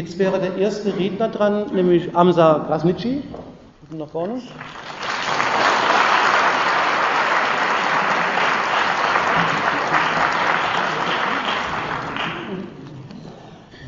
[0.00, 3.22] Jetzt wäre der erste Redner dran, nämlich Amsa Krasnitschi.
[3.90, 4.40] Nach vorne.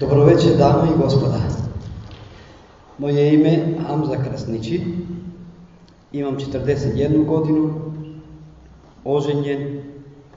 [0.01, 1.41] Добро вече, дами и господа.
[2.99, 5.07] Мое име Амза Красничи.
[6.13, 7.71] Имам 41 година,
[9.03, 9.81] оженен,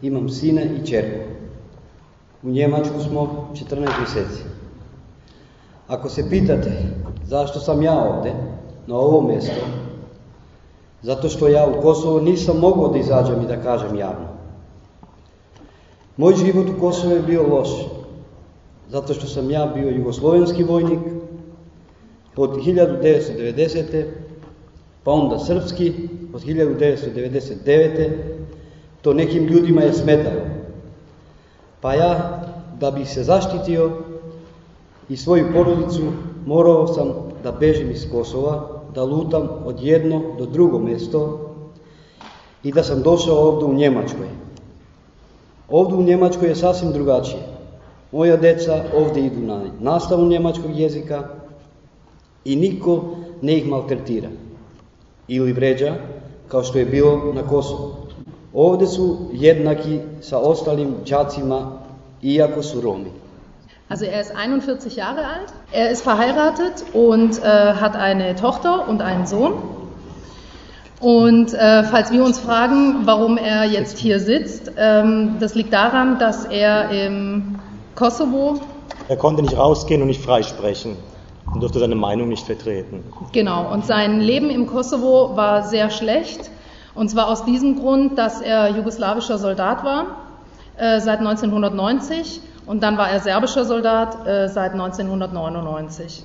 [0.01, 1.19] имам сина и черко.
[2.43, 4.54] U Njemačku smo 14 mjeseci.
[5.87, 6.71] Ako se pitate
[7.25, 8.33] zašto sam ja ovdje,
[8.87, 9.65] na ovo mjesto,
[11.01, 14.27] zato što ja u Kosovo nisam mogao da izađem i da kažem javno.
[16.17, 17.69] Moj život u Kosovo je bio loš,
[18.89, 20.99] zato što sam ja bio jugoslovenski vojnik
[22.35, 24.05] od 1990.
[25.03, 25.93] pa onda srpski
[26.33, 28.11] od 1999.
[29.01, 30.41] To nekim ljudima je smetalo.
[31.81, 32.41] Pa ja,
[32.79, 34.04] da bih se zaštitio
[35.09, 36.01] i svoju porodicu,
[36.45, 37.07] morao sam
[37.43, 41.39] da bežim iz Kosova, da lutam od jedno do drugo mjesto
[42.63, 44.27] i da sam došao ovdje u Njemačkoj.
[45.69, 47.41] Ovdje u Njemačkoj je sasvim drugačije.
[48.11, 51.23] Moja deca ovdje idu na nastavu njemačkog jezika
[52.45, 53.03] i niko
[53.41, 54.29] ne ih maltretira
[55.27, 55.93] ili vređa
[56.47, 57.95] kao što je bilo na Kosovu.
[58.53, 61.71] Ovdje su jednaki sa ostalim đacima
[62.21, 63.11] iako su Romi.
[63.87, 69.01] Also er ist 41 Jahre alt, er ist verheiratet und äh, hat eine Tochter und
[69.03, 69.53] einen Sohn.
[70.99, 76.17] Und äh, falls wir uns fragen, warum er jetzt hier sitzt, ähm, das liegt daran,
[76.17, 77.59] dass er im
[77.93, 78.59] Kosovo.
[79.07, 80.97] Er konnte nicht rausgehen und nicht freisprechen
[81.53, 83.03] und durfte seine Meinung nicht vertreten.
[83.33, 86.49] Genau, und sein Leben im Kosovo war sehr schlecht.
[86.95, 90.05] Und zwar aus diesem Grund, dass er jugoslawischer Soldat war
[90.77, 96.23] äh, seit 1990 und dann war er serbischer Soldat äh, seit 1999.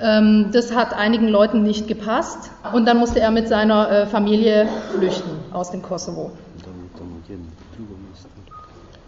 [0.00, 4.68] Ähm, das hat einigen Leuten nicht gepasst und dann musste er mit seiner äh, Familie
[4.94, 6.32] flüchten aus dem Kosovo.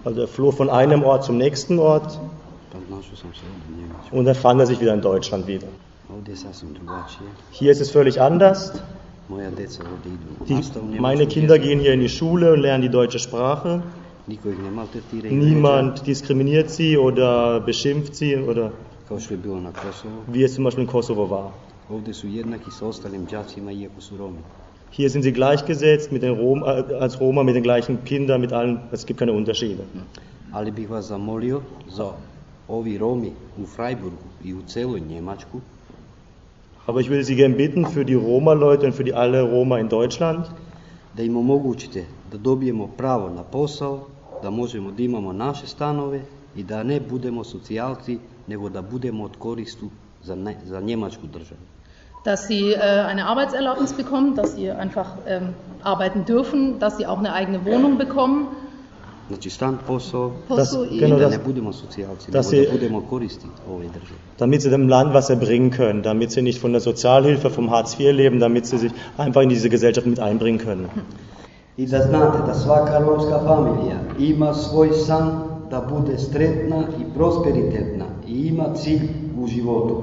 [0.04, 2.20] Also er floh von einem Ort zum nächsten Ort
[4.10, 5.66] und dann fand er sich wieder in Deutschland wieder.
[7.50, 8.72] Hier ist es völlig anders.
[10.46, 13.82] Die, meine Kinder gehen hier in die Schule und lernen die deutsche Sprache.
[14.26, 18.72] Niemand diskriminiert sie oder beschimpft sie oder
[20.32, 21.52] wie es zum Beispiel in Kosovo war.
[24.90, 28.80] Hier sind sie gleichgesetzt mit den Rom, als Roma, mit den gleichen Kindern, mit allen,
[28.92, 29.84] es gibt keine Unterschiede.
[30.52, 32.12] Ali bih vas zamolio za
[32.68, 35.60] ovi Romi u Freiburgu i u celoj Njemačku
[36.86, 39.88] Aber ich will Sie gerne bitten für die Roma-Leute und für die alle Roma in
[39.88, 40.46] Deutschland,
[41.14, 44.06] da im omogućite da dobijemo pravo na posao,
[44.44, 46.20] da možemo da imamo naše stanove
[46.56, 49.88] i da ne budemo socijalci, nego da budemo od koristu
[50.22, 51.60] za, ne, za Njemačku državu.
[52.24, 55.48] dass sie äh, eine Arbeitserlaubnis bekommen, dass sie einfach ähm,
[55.84, 58.46] arbeiten dürfen, dass sie auch eine eigene Wohnung bekommen.
[59.28, 63.00] Znači stan, posao, Das- i- genau da das- ne budemo socijalci, dass sie- da budemo
[63.00, 64.18] koristi ove države.
[64.38, 67.94] damit sie dem Land was erbringen können, damit sie nicht von der Sozialhilfe, vom Hartz
[68.00, 70.88] IV leben, damit sie sich einfach in diese Gesellschaft mit einbringen können.
[71.76, 75.40] I da znate da svaka romska familija ima svoj san
[75.70, 79.08] da bude sretna i prosperitetna i ima cilj
[79.42, 80.02] u životu.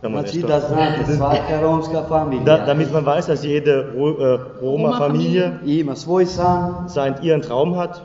[0.00, 5.96] Znači da znate svaka romska Da, familija damit man weiß, dass jede äh, Roma-Familie ima
[5.96, 8.00] svoj san seinen, ihren Traum hat,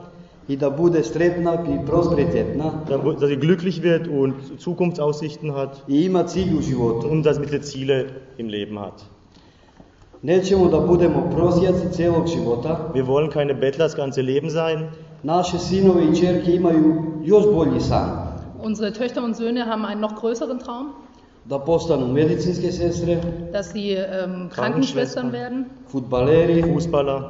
[0.48, 2.72] i da bude sretna i prosperitetna
[3.20, 7.08] dass sie glücklich wird und Zukunftsaussichten hat i ima cilj u životu.
[7.08, 8.06] und dass sie Ziele
[8.38, 9.19] im Leben hat.
[10.22, 12.92] Nećemo da budemo prosjaci cijelog života.
[12.94, 14.90] Wir wollen keine Bettler das ganze Leben sein.
[15.24, 16.94] Naše sinove i čerke imaju
[17.24, 18.10] još bolji san.
[18.64, 20.88] Unsere Töchter und Söhne haben einen noch größeren Traum,
[21.46, 23.18] Da postanu medicinske sestre,
[23.54, 27.22] dass sie ähm, Krankenschwestern werden, futbaleri, Fußballer,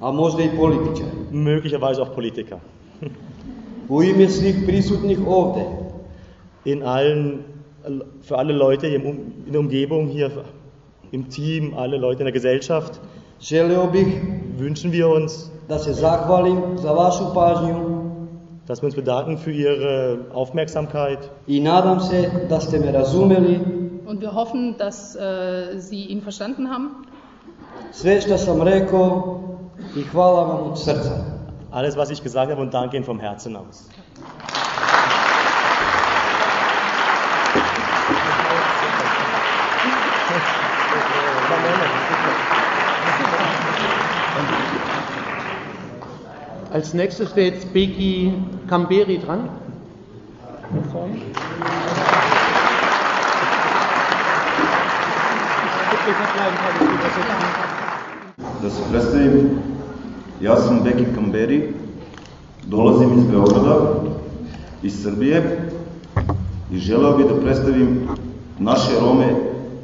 [0.00, 1.10] a možda i političari.
[1.32, 2.58] möglicherweise auch Politiker.
[3.88, 5.64] U ime svih prisutnih ovdje,
[6.64, 7.38] In allen,
[8.22, 9.02] für alle Leute in
[9.52, 10.30] der Umgebung, hier
[11.14, 13.00] im Team, alle Leute in der Gesellschaft,
[13.40, 14.20] želeo bih
[14.58, 18.04] wünschen wir uns, da se zahvalim za vašu pažnju
[18.66, 23.60] dass wir uns bedanken für Ihre Aufmerksamkeit i nadam se da ste me razumeli.
[24.06, 26.90] und wir hoffen, dass äh, Sie ihn verstanden haben.
[27.92, 29.40] Sve što sam rekao
[29.96, 31.24] i hvala vam od srca.
[31.70, 33.88] Alles, was ich gesagt habe und danke Ihnen vom Herzen aus.
[46.74, 48.32] Als nächstes wäre jetzt Beki
[48.68, 49.48] Camberi dran.
[58.62, 59.58] Da se predstavim,
[60.40, 61.74] ja sam Beki Kamberi,
[62.66, 63.76] dolazim iz Beograda,
[64.82, 65.70] iz Srbije
[66.72, 68.08] i želeo bih da predstavim
[68.58, 69.34] naše Rome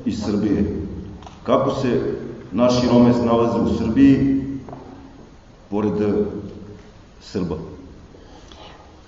[0.04, 0.79] iz Srbije.
[1.42, 2.14] Kako se
[2.52, 4.40] naši Rome snalaze u Srbiji,
[5.70, 5.92] pored
[7.20, 7.56] Srba.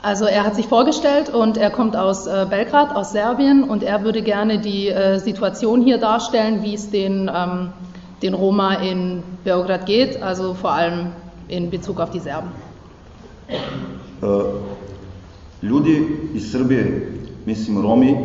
[0.03, 4.03] Also er hat sich vorgestellt und er kommt aus äh, Belgrad, aus Serbien und er
[4.03, 7.69] würde gerne die äh, Situation hier darstellen, wie es den, ähm,
[8.21, 11.13] den Roma in Beograd geht, also vor allem
[11.49, 12.51] in Bezug auf die Serben.
[14.23, 14.45] Uh,
[15.63, 17.13] ljudi iz Srbije,
[17.47, 18.17] mislim Romi,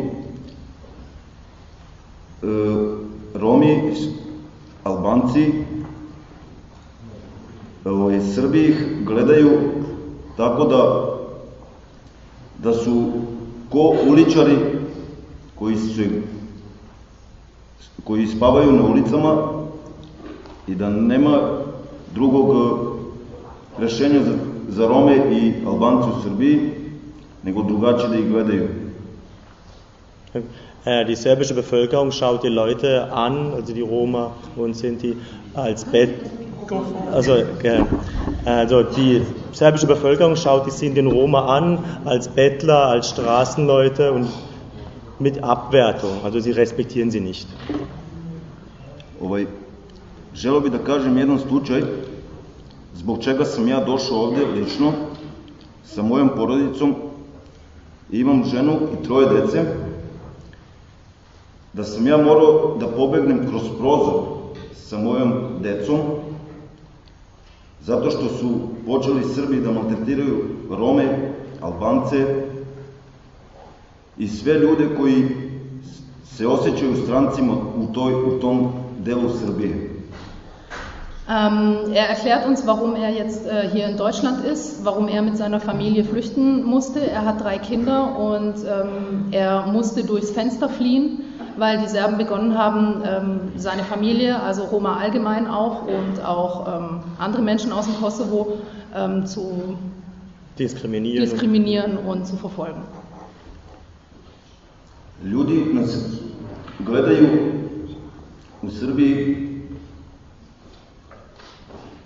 [2.42, 2.97] uh,
[3.40, 3.92] Romi,
[4.84, 5.52] Albanci,
[7.84, 9.50] ovaj, Srbi ih gledaju
[10.36, 11.04] tako da
[12.58, 13.12] da su
[13.70, 14.56] ko uličari
[15.54, 16.08] koji se
[18.04, 19.36] koji spavaju na ulicama
[20.66, 21.38] i da nema
[22.14, 22.56] drugog
[23.78, 24.34] rešenja za,
[24.68, 26.70] za Rome i Albance u Srbiji,
[27.42, 28.68] nego drugačije da ih gledaju.
[31.06, 35.16] Die serbische Bevölkerung schaut die Leute an, also die Roma und Sinti,
[35.54, 36.10] als Bett,
[37.12, 37.32] also,
[38.44, 39.22] also die
[39.52, 44.28] serbische Bevölkerung schaut die Sinti und Roma an als Bettler, als Straßenleute und
[45.18, 47.48] mit Abwertung, also sie respektieren sie nicht.
[49.20, 49.46] Ovaj,
[50.34, 51.82] želeo bih da kažem jedan slučaj
[52.94, 54.92] zbog čega sam ja došao ovde lično
[55.84, 56.94] sa mojom porodicom.
[58.10, 59.87] Imam ženu i troje dece
[61.78, 64.22] da sam ja morao da pobegnem kroz prozor
[64.74, 65.32] sa mojom
[65.62, 65.98] decom
[67.82, 72.26] zato što su počeli Srbi da maltretiraju Rome, Albance
[74.18, 75.28] i sve ljude koji
[76.24, 78.72] se osjećaju strancima u, toj, u tom
[79.04, 79.88] delu Srbije.
[81.28, 85.36] Ähm, er erklärt uns, warum er jetzt äh, hier in Deutschland ist, warum er mit
[85.36, 87.00] seiner Familie flüchten musste.
[87.00, 91.18] Er hat drei Kinder und ähm, er musste durchs Fenster fliehen
[91.58, 97.00] weil die Serben begonnen haben, ähm, seine Familie, also Roma allgemein auch und auch ähm,
[97.18, 98.58] andere Menschen aus dem Kosovo
[98.94, 99.76] ähm, zu
[100.58, 101.24] diskriminieren.
[101.24, 102.82] diskriminieren und zu verfolgen.
[105.24, 105.98] Ljudi nas
[106.78, 107.28] gledaju
[108.62, 109.48] u Srbiji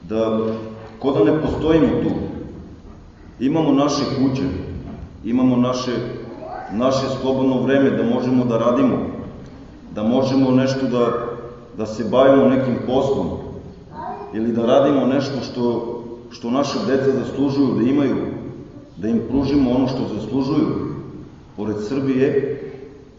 [0.09, 0.41] da
[0.99, 2.11] ko da ne postojimo tu.
[3.41, 4.43] Imamo naše kuće,
[5.25, 5.93] imamo naše,
[6.73, 8.97] naše slobodno vreme da možemo da radimo,
[9.95, 11.13] da možemo nešto da,
[11.77, 13.29] da se bavimo nekim poslom
[14.35, 15.99] ili da radimo nešto što,
[16.31, 18.17] što naše deca zaslužuju da imaju,
[18.97, 20.67] da im pružimo ono što zaslužuju.
[21.57, 22.59] Pored Srbije,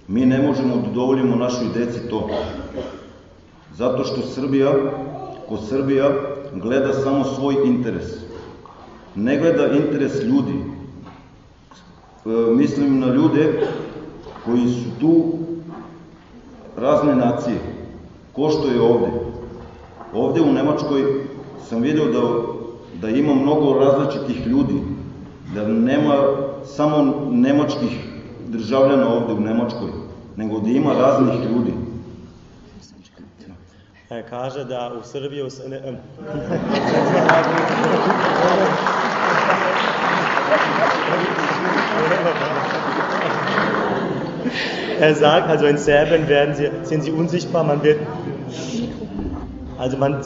[0.07, 2.29] mi ne možemo da dovoljimo našoj deci to.
[3.75, 4.71] Zato što Srbija,
[5.49, 6.09] ko Srbija,
[6.53, 8.05] gleda samo svoj interes.
[9.15, 10.53] Ne gleda interes ljudi.
[12.25, 13.67] E, mislim na ljude
[14.45, 15.42] koji su tu
[16.77, 17.57] razne nacije.
[18.33, 19.07] Ko što je ovde?
[20.13, 21.03] Ovde u Nemačkoj
[21.69, 22.21] sam video da,
[23.01, 24.81] da ima mnogo različitih ljudi,
[25.55, 26.13] da nema
[26.65, 28.07] samo nemačkih
[28.47, 29.89] državljana ovde u Nemačkoj,
[30.35, 31.73] nego da ima raznih ljudi.
[34.09, 35.43] Er kaže da u Srbiji...
[35.69, 35.95] Ne, ähm,
[45.03, 47.99] er sagt, also in Serbien werden sie, sind sie unsichtbar, man wird,
[49.77, 50.21] also man,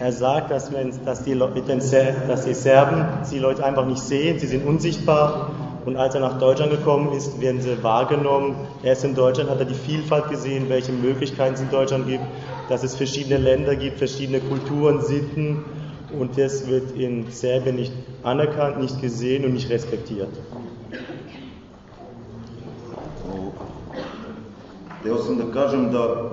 [0.00, 4.46] er sagt, dass, wenn, dass, die, dass die Serben die Leute einfach nicht sehen, sie
[4.46, 5.50] sind unsichtbar
[5.84, 8.56] und als er nach Deutschland gekommen ist, werden sie wahrgenommen.
[8.82, 12.24] Erst in Deutschland hat er die Vielfalt gesehen, welche Möglichkeiten es in Deutschland gibt,
[12.68, 15.64] dass es verschiedene Länder gibt, verschiedene Kulturen, Sitten
[16.18, 20.28] und das wird in Serbien nicht anerkannt, nicht gesehen und nicht respektiert.
[25.00, 26.30] Hteo sam da kažem da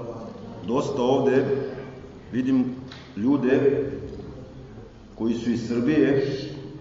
[0.68, 1.46] dosta ovde
[2.32, 2.66] vidim
[3.18, 3.86] ljude
[5.16, 6.26] koji su iz Srbije,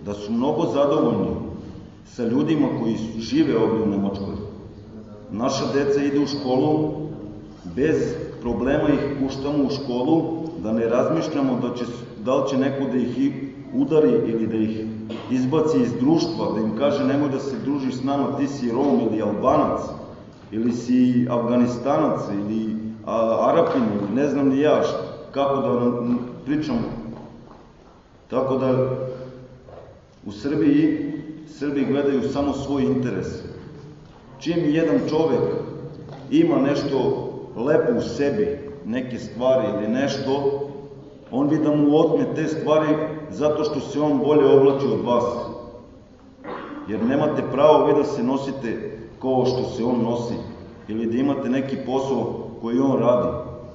[0.05, 1.37] da su mnogo zadovoljni
[2.07, 4.35] sa ljudima koji žive ovde u Nemačkoj.
[5.31, 6.93] Naša deca ide u školu,
[7.77, 10.23] bez problema ih puštamo u školu,
[10.63, 11.85] da ne razmišljamo da, će,
[12.25, 13.33] da li će neko da ih
[13.75, 14.87] udari ili da ih
[15.31, 19.01] izbaci iz društva, da im kaže nemoj da se družiš s nama, ti si Rom
[19.01, 19.81] ili Albanac,
[20.53, 24.83] ili si Afganistanac ili a, Arapin ili ne znam ni ja
[25.31, 25.91] kako da
[26.45, 26.77] pričam.
[28.31, 28.91] Tako da
[30.27, 31.15] u Srbiji
[31.49, 33.27] Srbi gledaju samo svoj interes.
[34.39, 35.41] Čim jedan čovek
[36.31, 36.99] ima nešto
[37.57, 40.61] lepo u sebi, neke stvari ili nešto,
[41.31, 42.97] on bi da mu otme te stvari
[43.31, 45.25] zato što se on bolje oblači od vas.
[46.89, 50.35] Jer nemate pravo vi da se nosite kao što se on nosi
[50.89, 53.29] ili da imate neki posao koji on radi.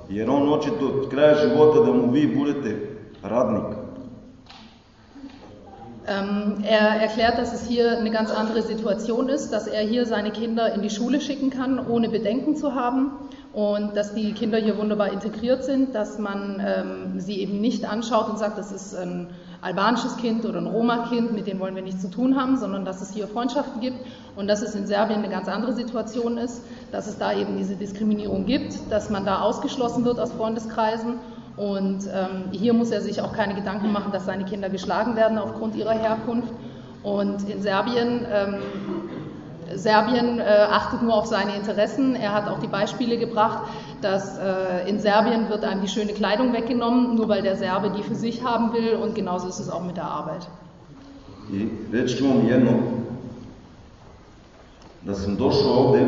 [0.09, 3.79] Jer on hoće do kraja života da mu vi budete radnik.
[6.07, 10.31] Ähm, er erklärt, dass es hier eine ganz andere Situation ist, dass er hier seine
[10.31, 13.11] Kinder in die Schule schicken kann, ohne Bedenken zu haben
[13.53, 18.27] und dass die Kinder hier wunderbar integriert sind, dass man ähm, sie eben nicht anschaut
[18.29, 19.27] und sagt, das ist ein
[19.61, 23.01] albanisches Kind oder ein Roma-Kind, mit denen wollen wir nichts zu tun haben, sondern dass
[23.01, 23.97] es hier Freundschaften gibt
[24.35, 27.75] und dass es in Serbien eine ganz andere Situation ist, dass es da eben diese
[27.75, 31.15] Diskriminierung gibt, dass man da ausgeschlossen wird aus Freundeskreisen
[31.59, 35.37] und ähm, hier muss er sich auch keine Gedanken machen, dass seine Kinder geschlagen werden
[35.37, 36.53] aufgrund ihrer Herkunft.
[37.03, 38.59] Und in Serbien, ähm,
[39.75, 42.15] Serbien äh, achtet nur auf seine Interessen.
[42.15, 43.59] Er hat auch die Beispiele gebracht,
[44.01, 48.03] dass äh, in Serbien wird einem die schöne Kleidung weggenommen, nur weil der Serbe die
[48.03, 48.95] für sich haben will.
[48.95, 50.47] Und genauso ist es auch mit der Arbeit.
[51.51, 52.71] I reći ću vam jedno,
[55.01, 56.05] da sam došao ovde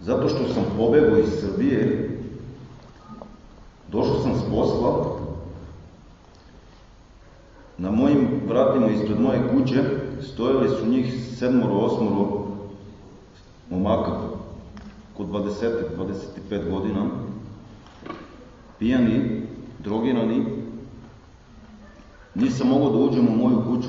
[0.00, 2.10] zato što sam pobegao iz Srbije
[3.92, 5.16] Došao sam s posla,
[7.78, 9.82] na mojim vratima ispred moje kuće
[10.22, 12.46] stojali su njih sedmoro, osmoro
[13.70, 14.20] momaka,
[15.16, 17.06] kod 20-25 godina,
[18.78, 19.42] pijani,
[19.78, 20.44] drogirani,
[22.34, 23.88] nisam mogao da uđem u moju kuću.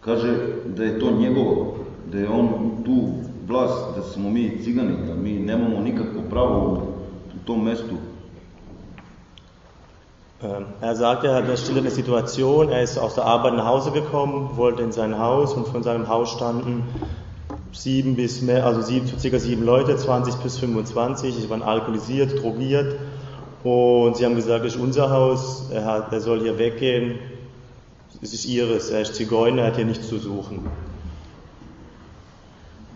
[0.00, 1.76] Kaže da je to njegovo,
[2.12, 2.48] da je on
[2.84, 3.08] tu
[3.46, 6.82] vlast da smo mi cigani, da mi nemamo nikakvo pravo
[7.34, 7.94] u tom mestu.
[10.42, 13.90] Ähm, er sagt, er hat eine stillende Situation, er ist aus der Arbeit nach Hause
[13.90, 16.84] gekommen, wollte in sein Haus und von seinem Haus standen
[17.72, 22.96] sieben bis mehr, also sieben, circa sieben Leute, 20 bis 25, sie waren alkoholisiert, drogiert.
[23.64, 27.18] Und sie haben gesagt, das ist unser Haus, er, hat, er soll hier weggehen,
[28.22, 30.60] es ist ihres, er ist Zigeuner, er hat hier nichts zu suchen.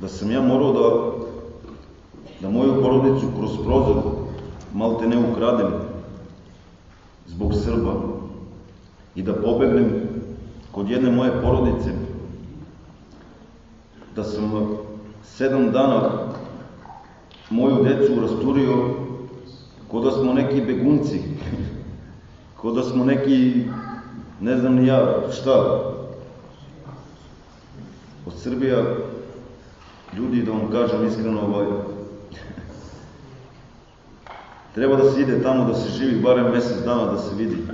[0.00, 0.88] da sam ja morao da,
[2.40, 4.02] da moju porodicu kroz prozor
[4.72, 5.89] malte ne ukradem
[7.30, 7.94] zbog Srba
[9.14, 9.90] i da pobegnem
[10.70, 11.90] kod jedne moje porodice,
[14.16, 14.76] da sam
[15.22, 16.10] sedam dana
[17.50, 18.74] moju decu rasturio
[19.88, 21.20] ko da smo neki begunci,
[22.56, 23.64] ko da smo neki,
[24.40, 25.56] ne znam ni ja šta,
[28.26, 28.84] od Srbija
[30.16, 31.66] ljudi, da vam kažem iskreno, ovaj,
[34.74, 37.66] treba da se ide tamo, da se živi barem mesec dana, da se vidi.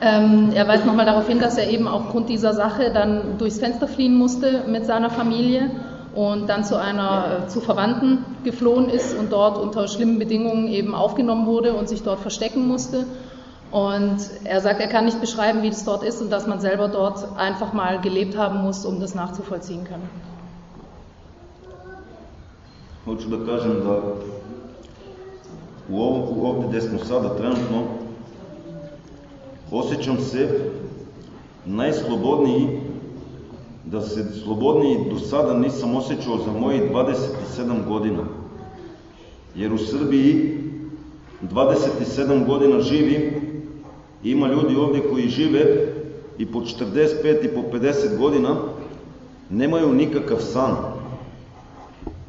[0.00, 3.88] Ähm, er weist nochmal darauf hin, dass er eben aufgrund dieser Sache dann durchs Fenster
[3.88, 5.70] fliehen musste mit seiner Familie
[6.14, 10.94] und dann zu einer äh, zu Verwandten geflohen ist und dort unter schlimmen Bedingungen eben
[10.94, 13.06] aufgenommen wurde und sich dort verstecken musste.
[13.70, 16.88] Und er sagt, er kann nicht beschreiben, wie das dort ist und dass man selber
[16.88, 20.33] dort einfach mal gelebt haben muss, um das nachzuvollziehen können.
[23.04, 24.02] Hoću da kažem da
[25.88, 27.82] u ovom, ovde gde smo sada trenutno
[29.70, 30.70] osjećam se
[31.66, 32.80] najslobodniji
[33.84, 38.22] da se slobodniji do sada nisam osjećao za mojih 27 godina.
[39.54, 40.58] Jer u Srbiji
[41.42, 43.22] 27 godina živim
[44.24, 45.86] ima ljudi ovde koji žive
[46.38, 48.56] i po 45 i po 50 godina
[49.50, 50.93] nemaju nikakav san.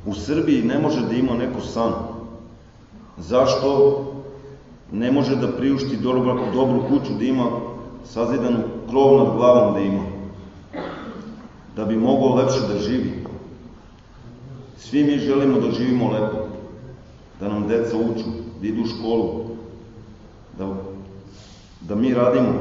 [0.06, 1.92] U Srbiji ne može da ima neko san.
[3.18, 4.02] Zašto
[4.92, 7.46] ne može da priušti dobro, dobru kuću, da ima
[8.06, 8.60] sazidanu
[8.90, 10.04] krov nad glavom da ima?
[11.76, 13.26] Da bi mogao lepše da živi.
[14.78, 16.38] Svi mi želimo da živimo lepo,
[17.40, 18.30] da nam deca uču,
[18.62, 19.46] da idu u školu,
[20.58, 20.74] da,
[21.82, 22.54] da mi radimo,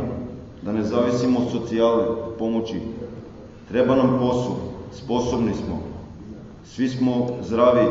[0.63, 2.05] da ne zavisimo od socijale,
[2.39, 2.81] pomoći.
[3.69, 4.57] Treba nam posao,
[4.93, 5.94] sposobni smo,
[6.65, 7.87] svi smo zdravi,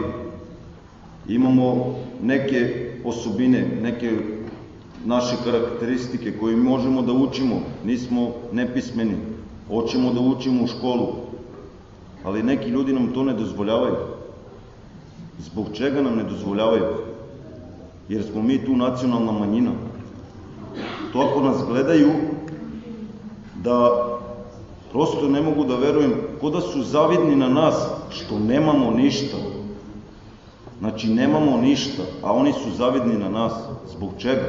[1.27, 4.11] imamo neke osobine, neke
[5.05, 9.15] naše karakteristike koje možemo da učimo, nismo nepismeni,
[9.67, 11.07] hoćemo da učimo u školu,
[12.23, 13.95] ali neki ljudi nam to ne dozvoljavaju.
[15.39, 16.85] Zbog čega nam ne dozvoljavaju?
[18.09, 19.71] Jer smo mi tu nacionalna manjina.
[21.13, 22.09] To ako nas gledaju,
[23.63, 24.12] da
[24.93, 27.75] prosto ne mogu da verujem, ko da su zavidni na nas
[28.09, 29.37] što nemamo ništa.
[30.79, 33.53] Znači, nemamo ništa, a oni su zavidni na nas.
[33.91, 34.41] Zbog čega?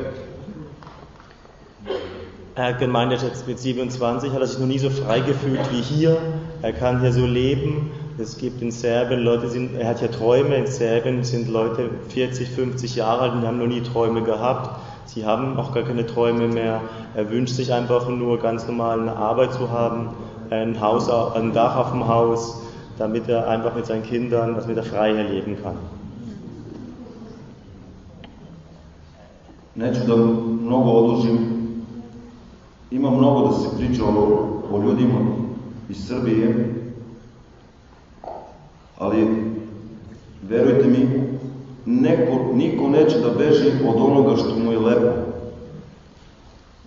[2.57, 6.17] Jetzt mit 27, hat er sich noch nie so frei gefühlt wie hier.
[6.63, 7.91] Er kann hier so leben.
[8.19, 12.49] Es gibt in Serbien Leute, sind, er hat ja Träume, in Serbien sind Leute 40,
[12.49, 14.71] 50 Jahre alt und haben noch nie Träume gehabt.
[15.07, 16.81] Sie haben auch gar keine Träume mehr.
[17.15, 20.11] Er wünscht sich einfach nur ganz normal eine Arbeit zu haben,
[20.51, 22.63] ein Haus, ein Dach auf dem Haus,
[22.99, 25.77] damit er einfach mit seinen Kindern, damit er frei leben kann.
[29.77, 31.39] Neću da mnogo odužim,
[32.91, 35.19] ima mnogo da se priča o, o ljudima
[35.89, 36.75] iz Srbije,
[38.99, 39.27] ali
[40.49, 41.09] verujte mi,
[41.87, 45.13] neko, niko neće da beži od onoga što mu je lepo.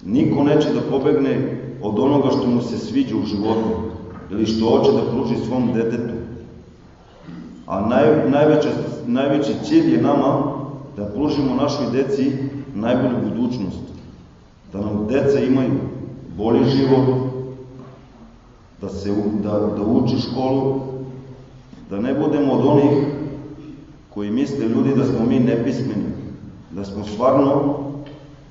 [0.06, 3.70] Niko neće da pobegne od onoga što mu se sviđa u životu
[4.32, 6.14] ili što hoće da pruži svom detetu.
[7.68, 8.70] A naj, najveća,
[9.06, 10.58] najveći cilj je nama
[10.98, 12.32] da pružimo našoj deci
[12.76, 13.80] najbolju budućnost.
[14.74, 15.72] Da nam deca imaju
[16.38, 17.06] bolji život,
[18.82, 20.80] da, se, da, da uči školu,
[21.90, 23.08] da ne budemo od onih
[24.14, 26.12] koji misle ljudi da smo mi nepismeni,
[26.72, 27.76] da smo stvarno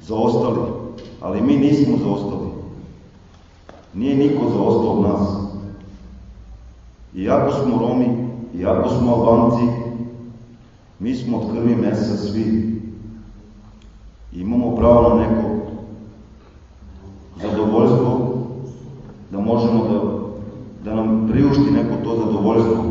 [0.03, 0.71] zaostali,
[1.21, 2.46] ali mi nismo zaostali.
[3.97, 5.29] Nije niko zaostao od nas.
[7.15, 9.67] Iako smo Romi, iako smo Albanci,
[10.99, 12.77] mi smo od krvi mesa svi.
[14.33, 15.49] Imamo pravo na neko
[17.43, 18.37] zadovoljstvo,
[19.31, 20.01] da možemo da,
[20.91, 22.85] da nam priušti neko to zadovoljstvo.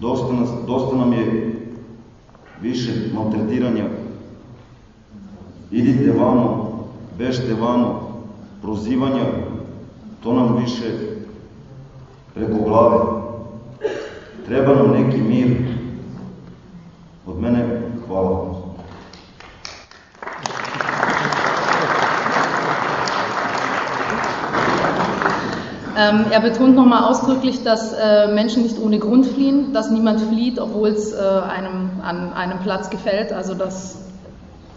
[0.00, 1.54] Dosta, nas, dosta nam je
[2.62, 3.84] više maltretiranja.
[5.70, 6.70] Idite vamo,
[7.18, 8.08] bežte vamo,
[8.62, 9.24] prozivanja,
[10.22, 10.90] to nam više
[12.34, 12.98] preko glave.
[14.46, 15.56] Treba nam neki mir.
[17.26, 18.66] Od mene hvala.
[25.98, 30.58] Ähm, er betont nochmal ausdrücklich, dass äh, Menschen nicht ohne Grund fliehen, dass niemand flieht,
[30.58, 34.05] obwohl es äh, einem an einem Platz gefällt, also dass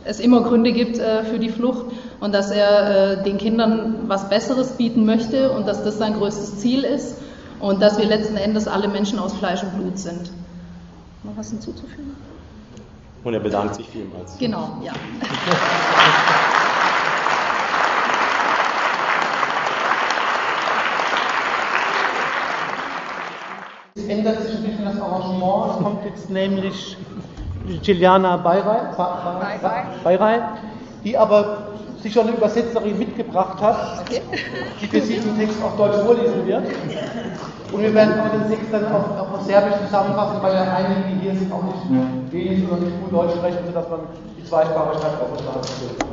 [0.09, 1.85] es immer Gründe gibt äh, für die Flucht
[2.19, 6.57] und dass er äh, den Kindern was Besseres bieten möchte und dass das sein größtes
[6.57, 7.17] Ziel ist
[7.59, 10.31] und dass wir letzten Endes alle Menschen aus Fleisch und Blut sind.
[11.23, 12.15] Noch was hinzuzufügen?
[13.23, 14.37] Und er bedankt sich vielmals.
[14.39, 14.93] Genau, ja.
[23.93, 25.75] Es ändert sich ein bisschen das Arrangement.
[25.75, 26.97] Es kommt jetzt nämlich
[27.77, 28.37] Giuliana
[30.03, 30.39] Bayrei,
[31.03, 31.57] die aber
[32.01, 34.21] sich schon eine Übersetzerin mitgebracht hat, Okay.
[34.81, 36.63] die für sie den Text auf Deutsch vorlesen wird.
[37.71, 41.01] Und wir werden auch den Text dann auf, auch auf Serbisch zusammenfassen, weil ja einige,
[41.09, 43.99] die hier sind, auch nicht wenig oder nicht gut Deutsch sprechen, sodass man
[44.37, 46.09] die Zweisprachigkeit auch verstanden wird.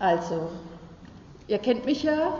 [0.00, 0.48] Also,
[1.46, 2.32] ihr kennt mich ja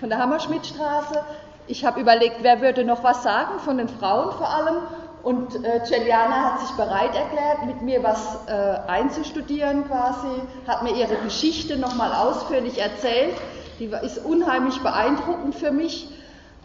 [0.00, 1.22] von der Hammerschmidtstraße.
[1.66, 4.76] Ich habe überlegt, wer würde noch was sagen, von den Frauen vor allem.
[5.22, 10.96] Und äh, Celiana hat sich bereit erklärt, mit mir was äh, einzustudieren quasi, hat mir
[10.96, 13.36] ihre Geschichte nochmal ausführlich erzählt.
[13.78, 16.08] Die ist unheimlich beeindruckend für mich.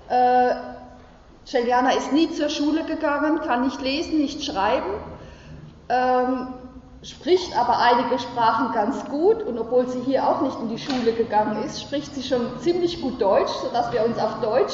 [0.09, 0.55] Äh,
[1.45, 4.95] Celiana ist nie zur Schule gegangen, kann nicht lesen, nicht schreiben.
[5.89, 6.47] Ähm,
[7.03, 11.13] spricht aber einige Sprachen ganz gut und obwohl sie hier auch nicht in die Schule
[11.13, 14.73] gegangen ist, spricht sie schon ziemlich gut Deutsch, sodass wir uns auf Deutsch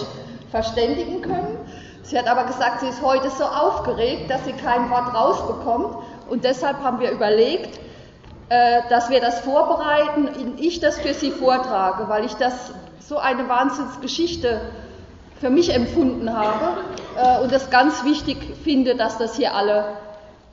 [0.51, 1.57] verständigen können.
[2.03, 5.97] Sie hat aber gesagt, sie ist heute so aufgeregt, dass sie kein Wort rausbekommt
[6.29, 7.79] und deshalb haben wir überlegt,
[8.49, 13.17] äh, dass wir das vorbereiten und ich das für sie vortrage, weil ich das so
[13.17, 14.62] eine Wahnsinnsgeschichte
[15.39, 16.83] für mich empfunden habe
[17.17, 19.86] äh, und es ganz wichtig finde, dass das hier alle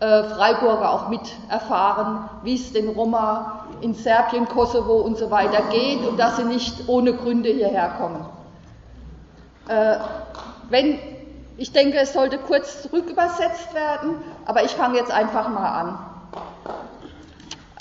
[0.01, 5.63] äh, Freiburger auch mit erfahren, wie es den Roma in Serbien, Kosovo und so weiter
[5.71, 8.25] geht und dass sie nicht ohne Gründe hierher kommen.
[9.69, 9.97] Äh,
[10.69, 10.99] wenn,
[11.57, 15.99] ich denke, es sollte kurz zurückübersetzt werden, aber ich fange jetzt einfach mal an.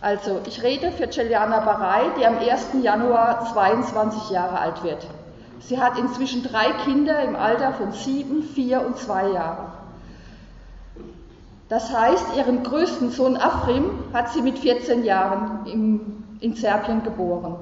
[0.01, 2.84] Also, ich rede für Celiana Barei, die am 1.
[2.84, 5.05] Januar 22 Jahre alt wird.
[5.60, 9.71] Sie hat inzwischen drei Kinder im Alter von sieben, vier und zwei Jahren.
[11.69, 17.55] Das heißt, ihren größten Sohn Afrim hat sie mit 14 Jahren im, in Serbien geboren.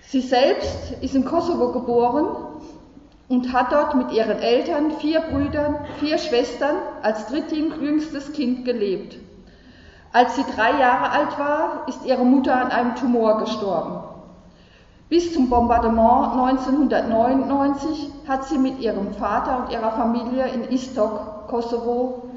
[0.00, 2.26] Sie selbst ist in Kosovo geboren
[3.28, 9.18] und hat dort mit ihren Eltern, vier Brüdern, vier Schwestern als drittjüngstes Kind gelebt.
[10.12, 14.00] Als sie drei Jahre alt war, ist ihre Mutter an einem Tumor gestorben.
[15.08, 22.27] Bis zum Bombardement 1999 hat sie mit ihrem Vater und ihrer Familie in Istok, Kosovo,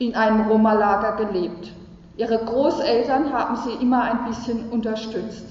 [0.00, 1.72] in einem Roma-Lager gelebt.
[2.16, 5.44] Ihre Großeltern haben sie immer ein bisschen unterstützt.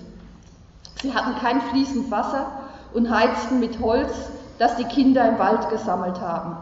[1.01, 2.47] Sie hatten kein fließend Wasser
[2.93, 4.11] und heizten mit Holz,
[4.57, 6.57] das die Kinder im Wald gesammelt haben.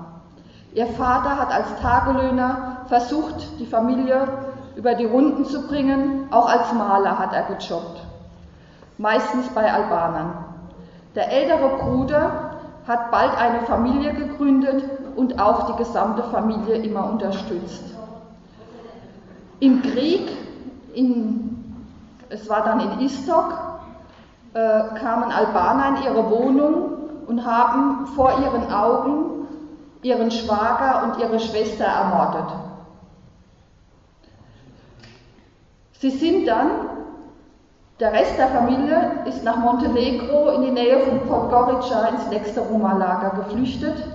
[0.73, 4.28] Ihr Vater hat als Tagelöhner versucht, die Familie
[4.76, 6.28] über die Runden zu bringen.
[6.30, 8.02] Auch als Maler hat er gejobbt,
[8.97, 10.34] meistens bei Albanern.
[11.15, 12.52] Der ältere Bruder
[12.86, 14.84] hat bald eine Familie gegründet
[15.17, 17.84] und auch die gesamte Familie immer unterstützt.
[19.60, 20.30] Im Krieg,
[20.93, 21.75] in,
[22.30, 23.53] es war dann in Istok,
[24.53, 24.60] äh,
[24.99, 26.91] kamen Albaner in ihre Wohnung
[27.27, 29.38] und haben vor ihren Augen
[30.03, 32.53] ihren Schwager und ihre Schwester ermordet.
[35.93, 36.69] Sie sind dann,
[37.99, 43.43] der Rest der Familie ist nach Montenegro in die Nähe von Podgorica ins nächste Roma-Lager
[43.43, 44.06] geflüchtet,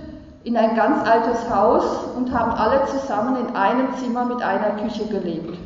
[0.43, 5.05] in ein ganz altes Haus und haben alle zusammen in einem Zimmer mit einer Küche
[5.05, 5.57] gelebt.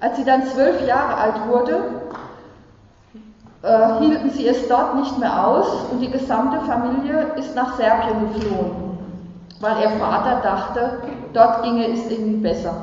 [0.00, 1.80] Als sie dann zwölf Jahre alt wurde,
[3.62, 8.32] äh, hielten sie es dort nicht mehr aus und die gesamte Familie ist nach Serbien
[8.32, 8.98] geflohen,
[9.60, 11.02] weil ihr Vater dachte,
[11.34, 12.74] dort ginge es ihnen besser.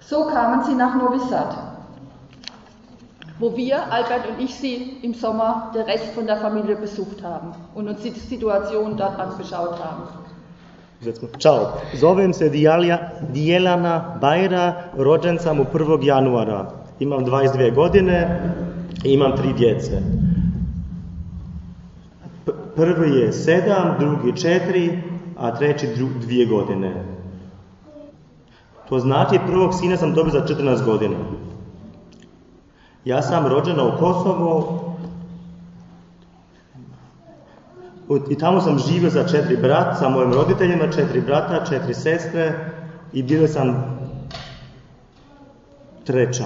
[0.00, 1.56] So kamen sie nach Novi Sad,
[3.40, 7.52] wo wir, Albert und ich, sie im Sommer den Rest von der Familie besucht haben
[7.74, 10.02] und uns die Situation dort angeschaut haben.
[11.38, 12.48] Ćao, zovem se
[13.32, 16.04] Dijelana Bajra, rođen sam u 1.
[16.04, 16.70] januara.
[16.98, 18.40] Imam 22 godine
[19.04, 20.02] i imam tri djece.
[22.76, 25.02] Prvi je sedam, drugi četiri,
[25.38, 25.86] a treći
[26.20, 27.04] dvije godine.
[28.88, 31.16] To znači prvog sina sam dobio za 14 godina.
[33.04, 34.80] Ja sam rođena u Kosovo
[38.30, 42.54] i tamo sam živio za četiri brata, sa mojim roditeljima, četiri brata, četiri sestre
[43.12, 43.98] i bio sam
[46.04, 46.44] treća.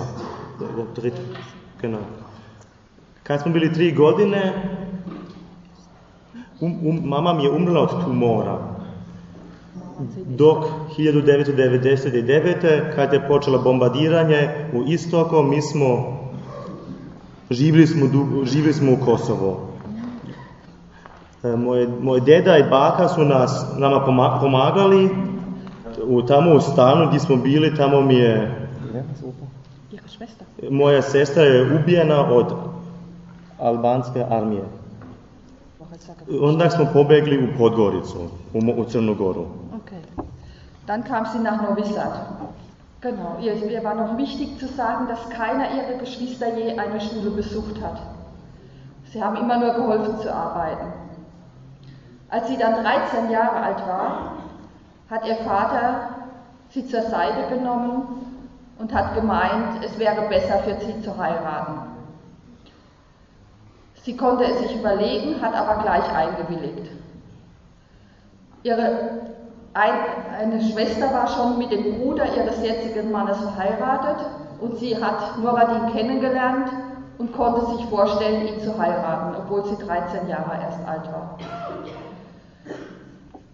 [3.23, 4.53] Kad smo bili tri godine,
[6.61, 8.59] um, um, mama mi je umrla od tumora.
[10.27, 10.64] Dok
[10.99, 12.95] 1999.
[12.95, 16.23] kad je počelo bombardiranje u istoko, mi smo
[17.50, 18.07] živjeli smo,
[18.44, 19.68] živjeli smo u Kosovo.
[21.42, 24.04] E, moje, moje deda i baka su nas, nama
[24.40, 25.11] pomagali
[26.07, 28.64] u, tamo u stanu gdje smo bili, tamo mi je
[30.70, 32.46] moja sestra je ubijena od
[33.59, 34.64] albanske armije.
[36.40, 38.18] Onda smo pobegli u Podgoricu,
[38.54, 39.46] u, u Crnu Goru.
[39.72, 40.22] Okay.
[40.87, 42.12] Dann kam sie nach Novi Sad.
[43.05, 47.79] Genau, ihr war noch wichtig zu sagen, dass keiner ihrer Geschwister je eine Schule besucht
[47.83, 48.01] hat.
[49.12, 50.90] Sie haben immer nur geholfen zu arbeiten.
[52.31, 54.33] Als sie dann 13 Jahre alt war,
[55.11, 56.09] hat ihr Vater
[56.71, 58.07] sie zur Seite genommen
[58.79, 61.81] und hat gemeint, es wäre besser für sie zu heiraten.
[64.03, 66.90] Sie konnte es sich überlegen, hat aber gleich eingewilligt.
[68.62, 69.34] Ihre
[69.74, 69.92] ein,
[70.38, 74.26] eine Schwester war schon mit dem Bruder ihres jetzigen Mannes verheiratet
[74.60, 76.70] und sie hat Noradin kennengelernt
[77.18, 81.38] und konnte sich vorstellen, ihn zu heiraten, obwohl sie 13 Jahre erst alt war.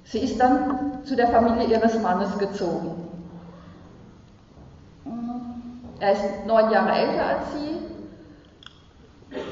[0.04, 3.08] Sie ist dann zu der Familie ihres Mannes gezogen.
[6.00, 7.78] Er ist neun Jahre älter als sie.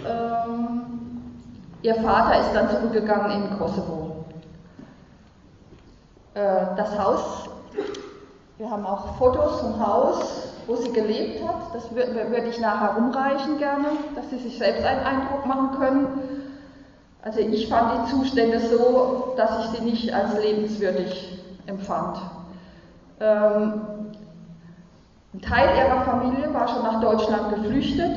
[0.07, 0.88] Ähm,
[1.83, 4.08] Ihr Vater ist dann zurückgegangen in Kosovo.
[6.38, 7.51] Äh, das Haus,
[8.59, 11.74] wir haben auch Fotos vom Haus, wo sie gelebt hat.
[11.74, 16.07] Das würde, ich nachher rumreichen gerne, dass Sie sich selbst einen Eindruck machen können.
[17.22, 22.18] Also ich fand die Zustände so, dass ich sie nicht als lebenswürdig empfand.
[23.20, 23.83] Ähm,
[25.35, 28.16] ein Teil ihrer Familie war schon nach Deutschland geflüchtet.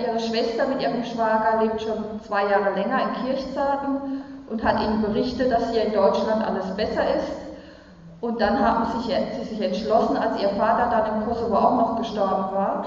[0.00, 5.02] Ihre Schwester mit ihrem Schwager lebt schon zwei Jahre länger in Kirchzarten und hat ihnen
[5.02, 7.45] berichtet, dass hier in Deutschland alles besser ist.
[8.26, 12.56] Und dann haben sie sich entschlossen, als ihr Vater dann im Kosovo auch noch gestorben
[12.56, 12.84] war,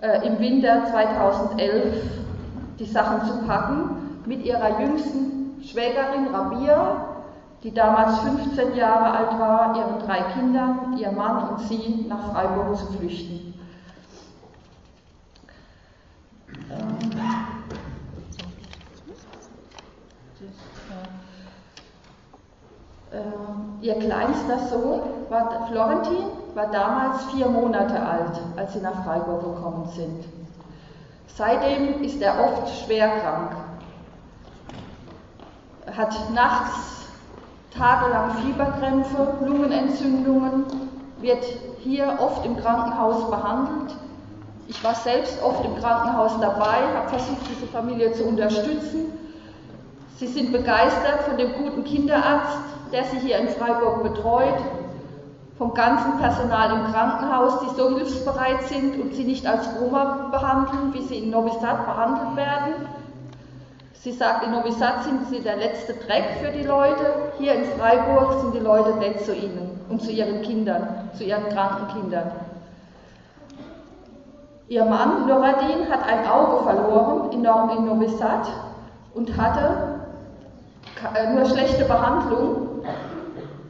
[0.00, 1.94] äh, im Winter 2011
[2.78, 7.08] die Sachen zu packen, mit ihrer jüngsten Schwägerin Rabia
[7.62, 12.76] die damals 15 Jahre alt war, ihren drei Kindern, ihr Mann und sie nach Freiburg
[12.76, 13.54] zu flüchten.
[16.70, 17.02] Äh,
[23.80, 29.88] ihr kleinster Sohn, war, Florentin, war damals vier Monate alt, als sie nach Freiburg gekommen
[29.94, 30.24] sind.
[31.26, 33.52] Seitdem ist er oft schwer krank.
[35.96, 37.06] Hat nachts
[37.76, 40.64] tagelang Fieberkrämpfe, Lungenentzündungen,
[41.20, 41.44] wird
[41.80, 43.96] hier oft im Krankenhaus behandelt.
[44.68, 49.12] Ich war selbst oft im Krankenhaus dabei, habe versucht, diese Familie zu unterstützen.
[50.16, 54.58] Sie sind begeistert von dem guten Kinderarzt, der sie hier in Freiburg betreut,
[55.58, 60.92] vom ganzen Personal im Krankenhaus, die so hilfsbereit sind und sie nicht als Roma behandeln,
[60.92, 62.86] wie sie in Novi behandelt werden.
[63.94, 67.32] Sie sagt, in Novi sind sie der letzte Dreck für die Leute.
[67.38, 71.48] Hier in Freiburg sind die Leute nett zu ihnen und zu ihren Kindern, zu ihren
[71.50, 72.32] kranken Kindern.
[74.66, 78.48] Ihr Mann Noradin hat ein Auge verloren in Sad
[79.14, 80.00] und hatte
[81.14, 82.71] äh, nur schlechte Behandlung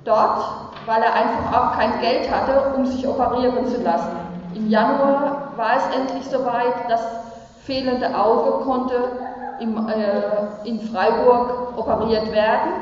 [0.05, 0.45] dort,
[0.87, 4.17] weil er einfach auch kein Geld hatte, um sich operieren zu lassen.
[4.55, 7.07] Im Januar war es endlich soweit, das
[7.65, 8.95] fehlende Auge konnte
[9.61, 12.73] im, äh, in Freiburg operiert werden.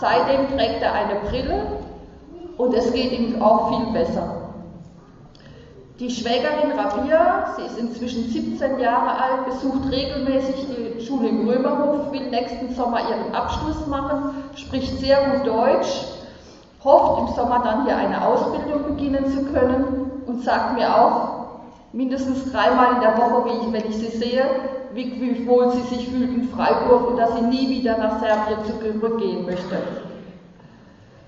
[0.00, 1.62] Seitdem trägt er eine Brille
[2.58, 4.46] und es geht ihm auch viel besser.
[5.98, 12.12] Die Schwägerin Rabia, sie ist inzwischen 17 Jahre alt, besucht regelmäßig die Schule im Römerhof,
[12.12, 16.04] will nächsten Sommer ihren Abschluss machen, spricht sehr gut Deutsch,
[16.86, 21.36] hofft im Sommer dann hier eine Ausbildung beginnen zu können und sagt mir auch
[21.92, 24.44] mindestens dreimal in der Woche, ich, wenn ich sie sehe,
[24.94, 28.64] wie, wie wohl sie sich fühlt in Freiburg und dass sie nie wieder nach Serbien
[28.64, 29.76] zurückgehen möchte.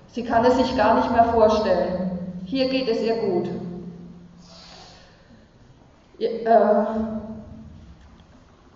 [0.07, 2.11] Sie kann es sich gar nicht mehr vorstellen.
[2.45, 3.49] Hier geht es ihr gut.
[6.19, 6.45] Äh,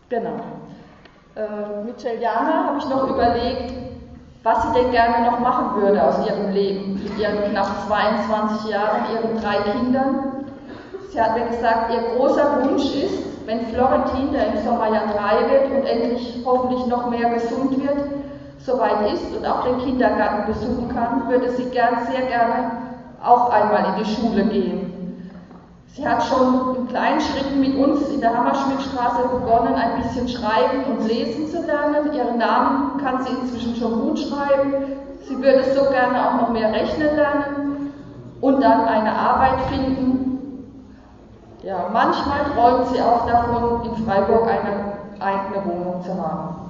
[0.09, 0.35] genau.
[1.35, 3.92] Äh, mit Celjana habe ich noch überlegt,
[4.43, 9.05] was sie denn gerne noch machen würde aus ihrem Leben, mit ihren knapp 22 Jahren,
[9.13, 10.45] ihren drei Kindern.
[11.09, 15.49] Sie hat mir gesagt, ihr großer Wunsch ist, wenn Florentin, der im Sommer ja drei
[15.49, 18.05] wird und endlich hoffentlich noch mehr gesund wird,
[18.59, 22.71] soweit ist und auch den Kindergarten besuchen kann, würde sie gern, sehr gerne
[23.23, 24.82] auch einmal in die Schule gehen.
[25.95, 30.85] Sie hat schon in kleinen Schritten mit uns in der Hammerschmidtstraße begonnen, ein bisschen schreiben
[30.89, 32.11] und lesen zu lernen.
[32.13, 34.73] Ihren Namen kann sie inzwischen schon gut schreiben.
[35.21, 37.93] Sie würde so gerne auch noch mehr rechnen lernen
[38.41, 40.65] und dann eine Arbeit finden.
[41.61, 46.62] Ja, manchmal träumt sie auch davon, in Freiburg eine eigene Wohnung zu haben.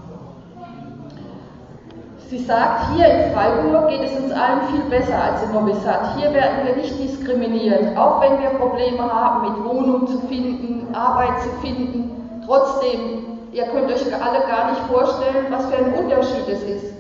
[2.34, 6.18] Sie sagt, hier in Freiburg geht es uns allen viel besser als in Novi Sad.
[6.18, 11.44] Hier werden wir nicht diskriminiert, auch wenn wir Probleme haben, mit Wohnung zu finden, Arbeit
[11.44, 12.42] zu finden.
[12.48, 16.94] Trotzdem, ihr könnt euch alle gar nicht vorstellen, was für ein Unterschied es ist.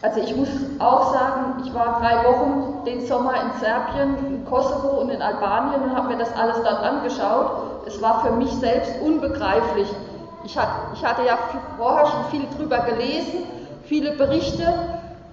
[0.00, 0.48] Also ich muss
[0.78, 5.82] auch sagen, ich war drei Wochen den Sommer in Serbien, in Kosovo und in Albanien
[5.82, 7.50] und habe mir das alles dort angeschaut.
[7.86, 9.94] Es war für mich selbst unbegreiflich.
[10.42, 11.36] Ich hatte ja
[11.76, 13.44] vorher schon viel drüber gelesen
[13.86, 14.66] viele Berichte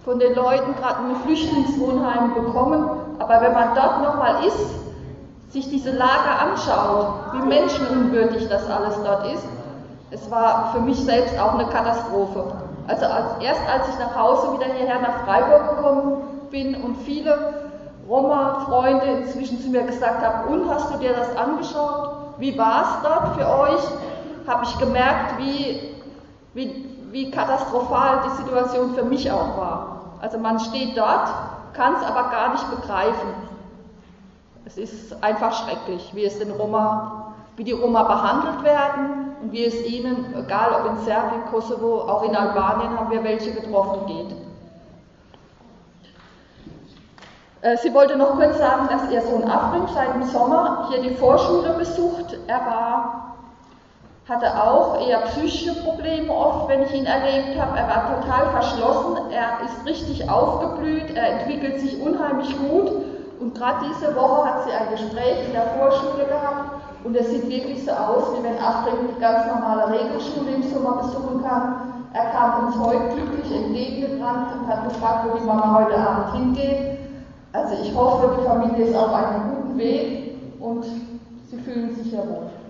[0.04, 2.90] von den Leuten gerade in Flüchtlingswohnheimen bekommen.
[3.20, 4.70] Aber wenn man dort nochmal ist,
[5.50, 9.46] sich diese Lager anschaut, wie menschenunwürdig das alles dort ist,
[10.12, 12.54] es war für mich selbst auch eine Katastrophe.
[12.88, 16.18] Also als, erst als ich nach Hause wieder hierher nach Freiburg gekommen
[16.52, 17.54] bin und viele
[18.08, 22.10] Roma-Freunde inzwischen zu mir gesagt haben, und hast du dir das angeschaut?
[22.38, 23.82] Wie war es dort für euch?
[24.48, 25.96] Habe ich gemerkt, wie,
[26.54, 30.02] wie, wie katastrophal die Situation für mich auch war.
[30.20, 31.30] Also man steht dort,
[31.74, 33.30] kann es aber gar nicht begreifen.
[34.66, 39.64] Es ist einfach schrecklich, wie es den Roma, wie die Roma behandelt werden und wie
[39.64, 44.36] es ihnen, egal ob in Serbien, Kosovo, auch in Albanien haben wir welche getroffen, geht.
[47.62, 51.14] Äh, sie wollte noch kurz sagen, dass ihr Sohn Afrim seit dem Sommer hier die
[51.16, 52.38] Vorschule besucht.
[52.48, 53.33] Er war
[54.30, 57.78] hatte auch eher psychische Probleme oft, wenn ich ihn erlebt habe.
[57.78, 62.92] Er war total verschlossen, er ist richtig aufgeblüht, er entwickelt sich unheimlich gut.
[63.40, 66.72] Und gerade diese Woche hat sie ein Gespräch in der Vorschule gehabt
[67.04, 71.02] und es sieht wirklich so aus, wie wenn Astrid die ganz normale Regelschule im Sommer
[71.02, 72.06] besuchen kann.
[72.14, 77.00] Er kam uns heute glücklich entgegengerannt und hat gefragt, wo die Mama heute Abend hingeht.
[77.52, 82.20] Also ich hoffe, die Familie ist auf einem guten Weg und sie fühlen sich ja
[82.20, 82.63] wohl.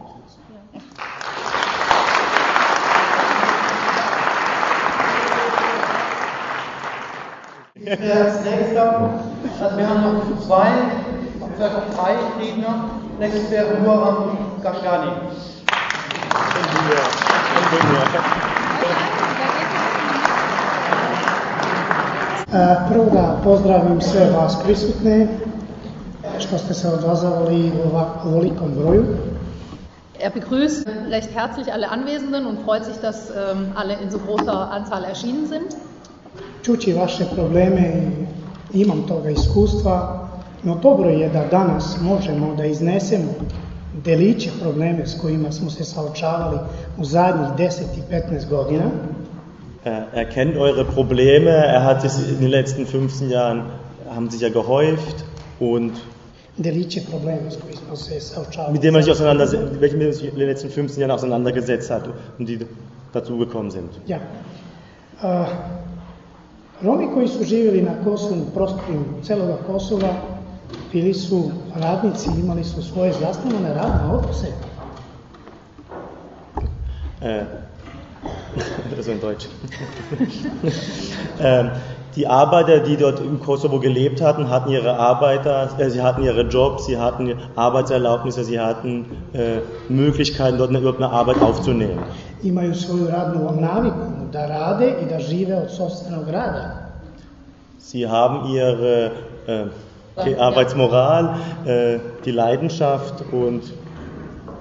[7.85, 9.09] Als nächster,
[9.61, 10.67] also wir haben noch zwei,
[11.57, 12.75] vielleicht noch drei Redner.
[13.19, 15.11] Nächstes wäre Muram Gashani.
[22.89, 25.27] Prvo da pozdravim sve vas prisutne
[26.39, 29.05] što ste se odazvali u ovolikom broju.
[30.19, 34.71] Er begrüßt recht herzlich alle Anwesenden und freut sich, dass ähm, alle in so großer
[34.71, 35.75] Anzahl erschienen sind.
[36.63, 38.11] Čući vaše probleme
[38.73, 40.23] i imam toga iskustva
[40.63, 43.33] No dobro je da danas možemo da iznesemo
[44.05, 46.57] deliće probleme s kojima smo se saočavali
[46.97, 48.83] u zadnjih 10 i 15 godina.
[49.85, 53.63] Er, kennt eure Probleme, er hat sich in den letzten 15 Jahren,
[54.15, 55.23] haben sich ja gehäuft
[55.59, 55.91] und
[56.57, 58.73] Deliće probleme s kojima smo se saočavali.
[58.73, 59.19] mit dem er sich
[59.81, 62.03] welche er sich in den letzten 15 Jahren auseinandergesetzt hat
[62.39, 62.59] und die
[63.13, 63.89] dazugekommen sind.
[64.07, 64.19] Ja.
[65.21, 65.45] A,
[66.83, 70.13] Romi koji su živjeli na Kosovu, prostorima celoga Kosova,
[70.91, 74.47] bili su radnici, imali su svoje zasnovane radne odnose.
[78.97, 79.47] War in Deutsch.
[81.39, 81.69] ähm,
[82.15, 86.41] die Arbeiter, die dort im Kosovo gelebt hatten, hatten ihre Arbeiter, äh, sie hatten ihre
[86.41, 92.03] Jobs, sie hatten Arbeitserlaubnisse, sie hatten äh, Möglichkeiten, dort eine, überhaupt eine Arbeit aufzunehmen.
[92.43, 96.83] Imaju svoju radnu naviku da rade i da žive od sobstvenog rada.
[97.79, 99.11] Sie haben ihre
[99.47, 99.65] äh,
[100.25, 103.61] die Arbeitsmoral, äh, die Leidenschaft und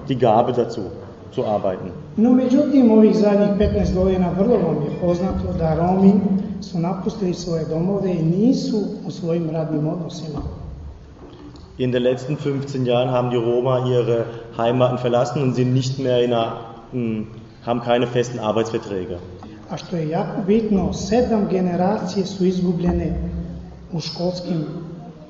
[0.08, 0.90] die Gabe dazu,
[1.34, 1.90] zu arbeiten.
[2.16, 6.12] No međutim, ovih zadnjih 15 godina vrlo vam je poznato da Romi
[6.62, 10.42] su napustili svoje domove i nisu u svojim radnim odnosima.
[11.78, 14.24] In den letzten 15 Jahren haben die Roma ihre
[14.58, 16.52] Heimaten verlassen und sind nicht mehr in einer,
[16.92, 17.24] mh,
[17.66, 19.18] haben keine festen Arbeitsverträge.
[19.70, 23.30] A što je jako bitno, sedam generacije su izgubljene
[23.92, 24.64] u školskim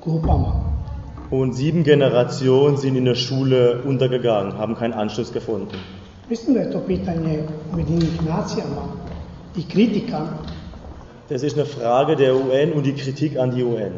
[0.05, 0.53] klupama.
[1.31, 5.79] Und sieben Generationen sind in der Schule untergegangen, haben keinen Anschluss gefunden.
[6.31, 7.42] Mislim da je to pitanje
[7.75, 8.83] Ujedinjenih nacijama
[9.57, 10.27] i kritika.
[11.33, 13.92] Das ist eine Frage der UN und die Kritik an die UN.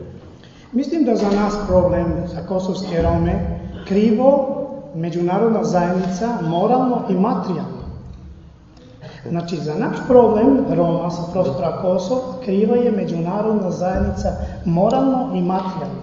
[0.73, 4.57] Mislim da za nas problem, za kosovske Rome, krivo
[4.95, 7.85] međunarodna zajednica moralno i materijalno.
[9.29, 14.29] Znači, za naš problem Roma sa prostora Kosova kriva je međunarodna zajednica
[14.65, 16.03] moralno i materijalno.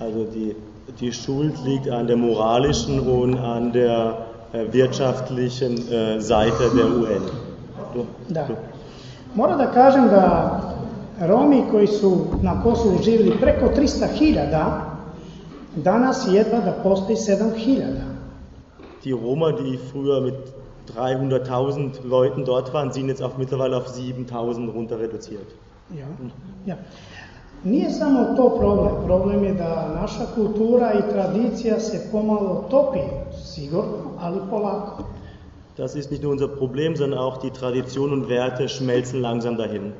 [0.00, 0.54] Also die,
[1.00, 4.14] die Schuld liegt an der moralischen und an der
[4.52, 7.22] äh, wirtschaftlichen äh, Seite der UN.
[7.94, 8.46] Du, Da.
[8.46, 8.54] du.
[9.34, 10.60] Moram da kažem da
[11.20, 14.70] Romi koji su na Kosovu živjeli preko 300.000,
[15.76, 17.82] danas jedva da postoji 7.000.
[19.04, 20.34] Die Roma, die früher mit
[20.96, 25.48] 300.000 Leuten dort waren, sind jetzt auf mittlerweile auf 7.000 runter reduziert.
[25.94, 26.06] Ja,
[26.66, 26.76] ja.
[27.64, 32.98] Nije samo to problem, problem je da naša kultura i tradicija se pomalo topi,
[33.44, 35.02] sigurno, ali polako.
[35.80, 39.94] Das ist nicht nur unser Problem, sondern auch die Tradition und Werte schmelzen langsam dahin.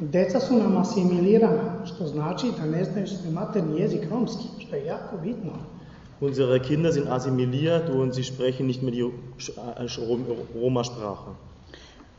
[0.00, 5.16] Deca su nam asimilirana, što znači da ne znaju materni jezik romski, što je jako
[5.24, 5.52] bitno.
[6.20, 9.04] Unsere Kinder sind assimiliert und sie sprechen nicht mehr die
[10.54, 11.30] Roma-Sprache.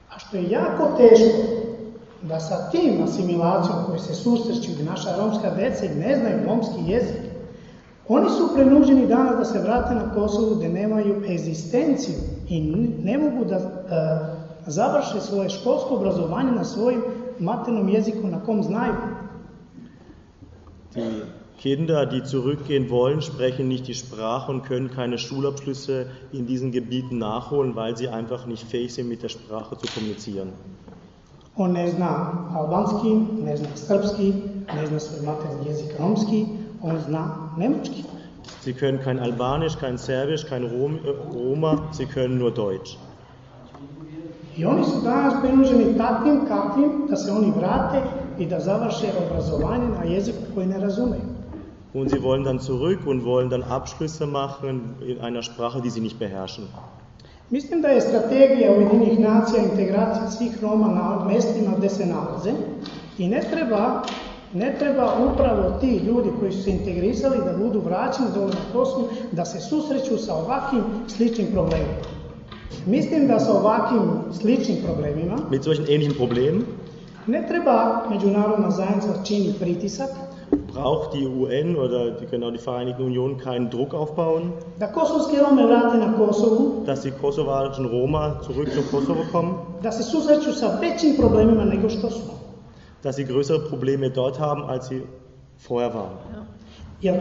[0.09, 1.37] A što je jako teško,
[2.21, 7.26] da sa tim asimilacijom koji se susreću naša romska deca i ne znaju romski jezik,
[8.09, 12.15] oni su prenuđeni danas da se vrate na Kosovu gde nemaju egzistenciju
[12.49, 12.61] i
[13.03, 13.61] ne mogu da e,
[14.67, 17.01] završe svoje školsko obrazovanje na svojim
[17.39, 18.93] maternom jeziku na kom znaju.
[20.95, 21.21] Die
[21.57, 27.17] Kinder, die zurückgehen wollen, sprechen nicht die Sprache und können keine Schulabschlüsse in diesen Gebieten
[27.17, 30.49] nachholen, weil sie einfach nicht fähig sind, mit der Sprache zu kommunizieren.
[31.55, 33.09] On ne zna albanski,
[33.43, 34.33] ne zna srpski,
[34.75, 36.45] ne zna svoj materni jezik romski,
[36.81, 38.03] on zna nemački.
[38.63, 42.97] Sie können kein Albanisch, kein Serbisch, kein Rom, äh, Roma, sie können nur Deutsch.
[44.57, 48.01] I oni su danas prinuđeni takvim kakvim da se oni vrate
[48.39, 51.37] i da završe obrazovanje na jeziku koji ne razumeju.
[51.93, 56.01] Und sie wollen dann zurück und wollen dann Abschlüsse machen in einer Sprache, die sie
[56.01, 56.63] nicht beherrschen.
[57.49, 62.51] Mislim da je strategija Ujedinjenih nacija integracija svih Roma na mestima gde se nalaze
[63.17, 64.01] i ne treba,
[64.57, 69.07] ne treba upravo ti ljudi koji su se integrisali da budu vraćeni dole na Kosovu,
[69.31, 71.97] da se susreću sa ovakvim sličnim problemima.
[72.85, 74.01] Mislim da sa ovakvim
[74.41, 76.63] sličnim problemima Mit solchen ähnlichen Problemen?
[77.27, 80.09] ne treba međunarodna zajednica čini pritisak.
[80.73, 84.87] Braucht die UN oder die, genau die Vereinigten Union keinen Druck aufbauen, da
[86.17, 89.53] Kosovu, dass die kosovarischen Roma zurück zum Kosovo kommen,
[89.83, 92.46] da se susreću sa većim problemima nego što su.
[93.01, 95.03] Dass sie größere Probleme dort haben, als sie
[95.57, 96.17] vorher waren.
[96.99, 97.11] Je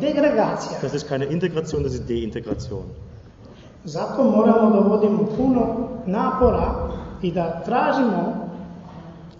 [0.00, 0.78] degradacija.
[0.80, 2.84] Das ist keine Integration, das ist Deintegration.
[3.84, 6.90] Zato moramo da vodimo puno napora
[7.22, 8.48] i da tražimo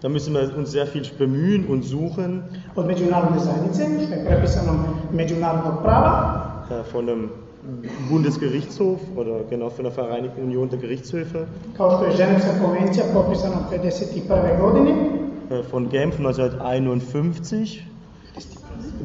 [0.00, 2.42] Da müssen wir uns sehr viel bemühen und suchen
[2.76, 4.72] od međunarodne zajednice, što je prepisano
[5.12, 7.30] međunarodnog prava, äh, von dem
[8.08, 11.46] Bundesgerichtshof oder genau von der Vereinigten Union der Gerichtshöfe.
[15.50, 17.86] Äh, von Genf 1951.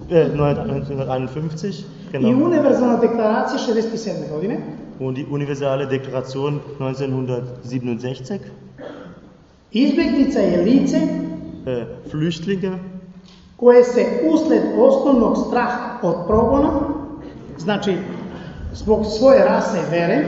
[0.10, 2.28] Äh, 1951, genau.
[5.00, 8.42] Und die Universale Deklaration 1967.
[11.66, 12.80] Äh, Flüchtlinge,
[13.56, 16.70] koje se usled osnovnog straha od progona,
[17.58, 17.98] znači
[18.74, 20.24] zbog svoje rasne vere,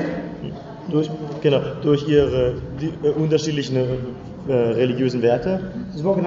[0.91, 1.10] durch,
[1.41, 5.60] genau, durch ihre die, äh, unterschiedlichen äh, religiösen Werte,
[5.96, 6.18] zbog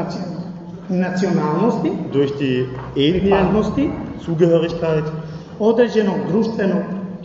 [0.88, 2.66] nacionalnosti, durch die
[2.96, 3.90] Ethnie,
[4.24, 5.04] Zugehörigkeit,
[5.58, 6.82] određenog društvenog,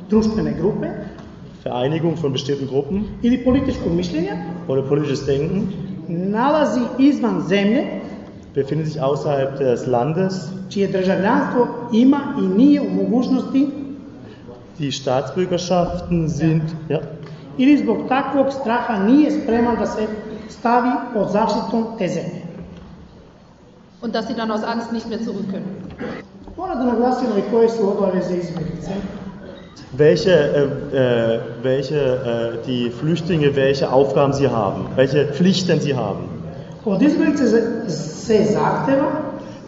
[0.09, 0.87] društvene grupe,
[1.63, 3.03] Vereinigung von bestimmten Gruppen.
[3.21, 4.31] Ili političko mišljenje.
[4.67, 5.67] Oder politisches Denken.
[6.07, 7.83] Nalazi izvan zemlje.
[8.55, 10.33] Befindet sich außerhalb des Landes.
[10.69, 13.67] Čije državljanstvo ima i nije u mogućnosti
[14.79, 16.63] die Staatsbürgerschaften sind...
[16.89, 16.99] Ja.
[17.57, 20.07] ili zbog takvog straha nije spreman da se
[20.49, 22.43] stavi pod zaštitom te zemlje.
[24.01, 25.67] Und dass sie dann aus Angst nicht mehr zurück können.
[26.57, 28.91] Mora da naglasimo i koje su obaveze izbjeglice.
[29.97, 30.63] Welche, äh,
[30.93, 36.29] äh, welche äh, die Flüchtlinge, welche Aufgaben sie haben, welche Pflichten sie haben.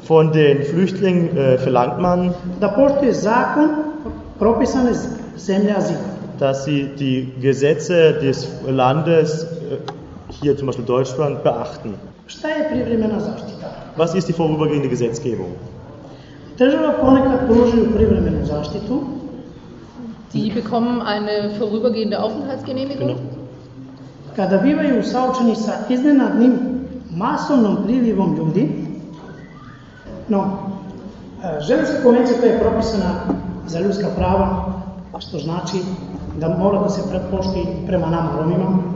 [0.07, 2.33] Von den Flüchtlingen äh, verlangt man,
[6.39, 9.47] dass sie die Gesetze des Landes, äh,
[10.41, 11.93] hier zum Beispiel Deutschland, beachten.
[13.95, 15.55] Was ist die vorübergehende Gesetzgebung?
[20.33, 23.07] Die bekommen eine vorübergehende Aufenthaltsgenehmigung.
[23.07, 23.19] Genau.
[24.35, 26.59] Kada bivaju saučeni sa iznenadnim
[27.15, 28.65] masovnom prilivom ljudi,
[30.27, 30.41] no,
[31.67, 33.11] Ženevska konvencija koja je propisana
[33.67, 34.73] za ljudska prava,
[35.19, 35.77] što znači
[36.39, 38.95] da mora da se prepošti prema nama Romima.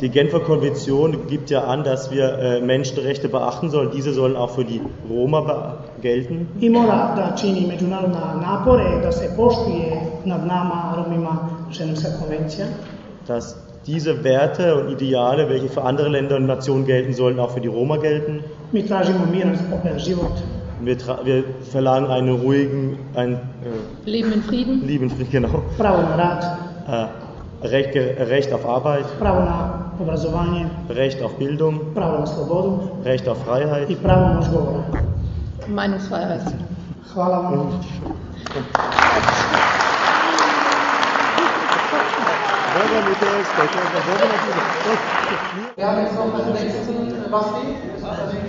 [0.00, 3.90] Die Genfer Konvention gibt ja an, dass wir äh, Menschenrechte beachten sollen.
[3.90, 6.46] Diese sollen auch für die Roma gelten.
[13.26, 13.56] Dass
[13.86, 17.68] diese Werte und Ideale, welche für andere Länder und Nationen gelten sollen, auch für die
[17.68, 18.44] Roma gelten.
[18.70, 19.58] Wir Mi tražimo miran,
[19.96, 20.42] život,
[20.80, 23.38] wir, wir, verlangen einen ruhigen, ein äh,
[24.10, 24.86] Leben in Frieden.
[24.86, 25.62] Leben in Frieden, genau.
[25.78, 29.04] Äh, Recht, Recht, auf Arbeit.
[30.88, 31.80] Recht auf Bildung.
[33.04, 33.88] Recht auf Freiheit.
[35.66, 36.42] Meinungsfreiheit.
[37.14, 37.72] Hvala vam.
[45.76, 48.47] Wir haben jetzt noch den nächsten Basti.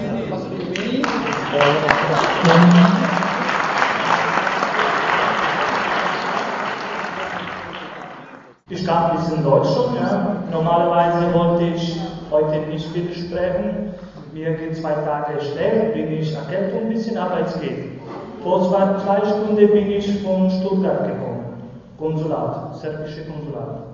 [8.70, 10.36] Ich kann ein bisschen Deutsch schon, ja.
[10.52, 13.94] Normalerweise wollte ich heute nicht viel sprechen.
[14.32, 18.00] Mir geht zwei Tage schlecht, bin ich erkältet ein bisschen, aber es geht.
[18.44, 21.64] Vor zwei, zwei Stunden bin ich von Stuttgart gekommen.
[21.98, 23.86] Konsulat, serbische Konsulat.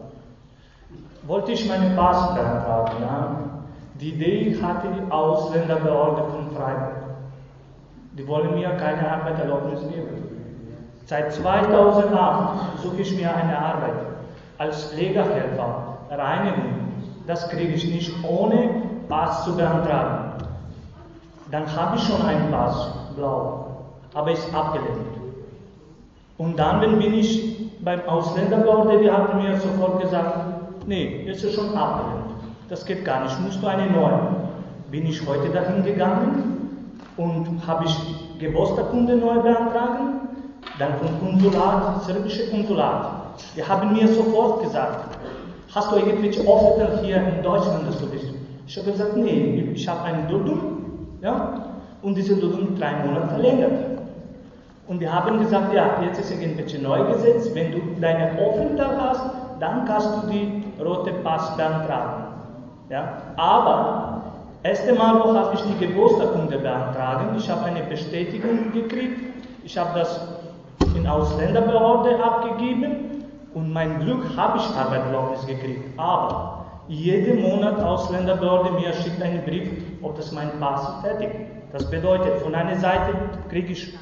[1.26, 3.36] Wollte ich meinen Pass beantragen, ja.
[4.01, 7.05] Die Idee hatte die Ausländerbehörde von Freiburg.
[8.18, 10.26] Die wollen mir keine Arbeitserlaubnis geben.
[11.05, 13.93] Seit 2008 suche ich mir eine Arbeit
[14.57, 16.93] als Pflegehelfer, Reinigung.
[17.28, 18.70] Das kriege ich nicht ohne
[19.09, 20.43] Pass zu beantragen.
[21.51, 25.18] Dann habe ich schon einen Pass, blau, aber ist abgelehnt.
[26.38, 31.76] Und dann bin ich beim Ausländerbehörde, die haben mir sofort gesagt, nee, ist ja schon
[31.78, 32.32] abgelehnt.
[32.70, 34.20] Das geht gar nicht, musst du eine neue.
[34.89, 36.55] Bin ich heute dahin gegangen
[37.18, 37.97] und habe ich
[38.39, 40.28] Geburtstagskunde neu beantragen,
[40.80, 43.36] dann vom Konsulat, serbische Konsulat.
[43.55, 45.18] Die haben mir sofort gesagt,
[45.74, 48.26] hast du irgendwelche Offizier hier in Deutschland, dass du bist?
[48.68, 51.66] Ich habe gesagt, nee, ich habe einen Dudum, ja,
[52.01, 53.72] und diese Dudum drei Monate verlängert.
[54.88, 59.22] Und die haben gesagt, ja, jetzt ist irgendwelche neue Gesetz, wenn du deine Aufenthalt hast,
[59.59, 62.26] dann kannst du die rote Pass beantragen.
[62.89, 63.18] Ja?
[63.38, 64.14] Aber
[64.66, 67.38] erste Mal habe ich die Geburtstagskunde beantragen.
[67.38, 69.20] Ich habe eine Bestätigung gekriegt.
[69.63, 70.20] Ich habe das
[70.95, 75.99] in Ausländerbehörde abgegeben und mein Glück habe ich Arbeitserlaubnis gekriegt.
[75.99, 79.70] Aber jeden Monat Ausländerbehörde mir schickt einen Brief,
[80.01, 81.30] ob das mein Pass fertig.
[81.72, 83.13] Das bedeutet, von einer Seite
[83.49, 83.93] kriege ich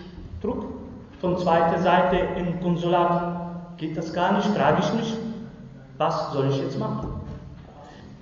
[0.41, 0.66] Druck,
[1.20, 5.14] von zweiter Seite im Konsulat geht das gar nicht, frage ich mich,
[5.97, 7.09] was soll ich jetzt machen?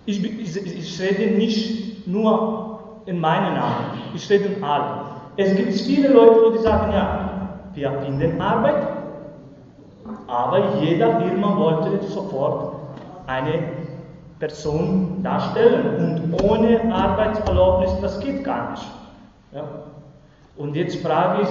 [0.06, 5.06] Ich, ich, ich rede nicht nur in meinem Namen, ich rede in allen.
[5.38, 7.30] Es gibt viele Leute, die sagen, ja,
[7.74, 8.88] wir finden Arbeit,
[10.28, 12.76] aber jeder Firma wollte sofort
[13.28, 13.64] eine
[14.40, 18.88] Person darstellen und ohne Arbeitserlaubnis, das geht gar nicht.
[19.54, 19.64] Ja.
[20.58, 21.50] Und jetzt frage ich,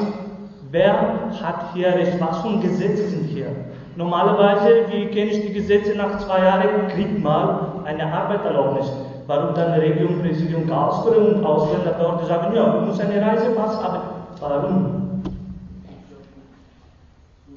[0.70, 0.94] wer
[1.42, 2.20] hat hier Recht?
[2.20, 3.54] Was für Gesetze sind hier?
[3.96, 8.90] Normalerweise, wie kenne ich die Gesetze, nach zwei Jahren kriegt man eine Arbeiterlaubnis.
[9.26, 14.00] Warum dann Regierung, Präsidium, Karlsruhe und Ausländerbehörde sagen, ja, du musst eine Reisepass haben.
[14.40, 15.22] Warum?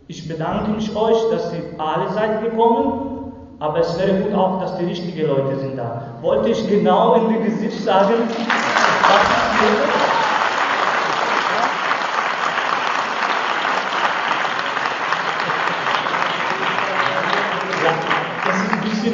[0.08, 4.78] Ich bedanke mich euch, dass ihr alle seid gekommen, aber es wäre gut auch, dass
[4.78, 6.02] die richtigen Leute sind da.
[6.22, 10.04] Wollte ich genau in die Gesicht sagen, was lebe?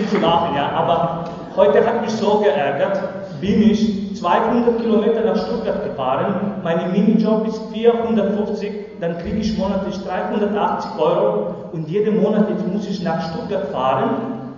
[0.10, 1.26] zu lachen, ja, aber
[1.56, 3.00] heute hat mich so geärgert,
[3.41, 9.97] bin ich 200 Kilometer nach Stuttgart gefahren, mein Minijob ist 450, dann kriege ich monatlich
[10.04, 14.10] 380 Euro und jeden Monat jetzt muss ich nach Stuttgart fahren,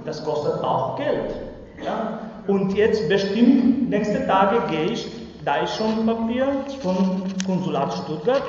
[0.06, 1.36] das kostet auch Geld.
[1.86, 2.20] Ja?
[2.48, 5.08] Und jetzt bestimmt, nächste Tage gehe ich,
[5.46, 6.48] da ist schon Papier
[6.82, 8.44] vom Konsulat Stuttgart,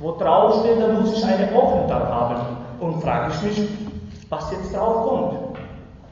[0.00, 2.36] wo drauf steht, da muss ich einen Aufenthalt haben.
[2.80, 3.68] Und frage ich mich,
[4.28, 5.53] was jetzt drauf kommt.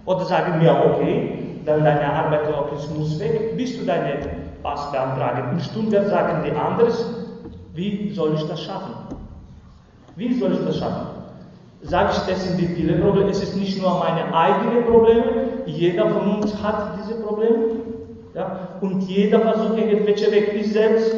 [0.05, 4.19] Oder sagen wir, okay, dann deine Arbeitserlaubnis muss weg, bis du deine
[4.63, 5.53] Pass beantragen.
[5.53, 7.05] In Stuttgart sagen die anderes,
[7.75, 8.95] wie soll ich das schaffen?
[10.17, 11.07] Wie soll ich das schaffen?
[11.83, 13.31] Sage ich, das sind die viele Probleme.
[13.31, 15.25] Es ist nicht nur meine eigenen Probleme,
[15.67, 17.77] jeder von uns hat diese Probleme.
[18.35, 18.69] Ja?
[18.81, 20.53] Und jeder versucht irgendwelche Weg.
[20.55, 21.15] Ich selbst,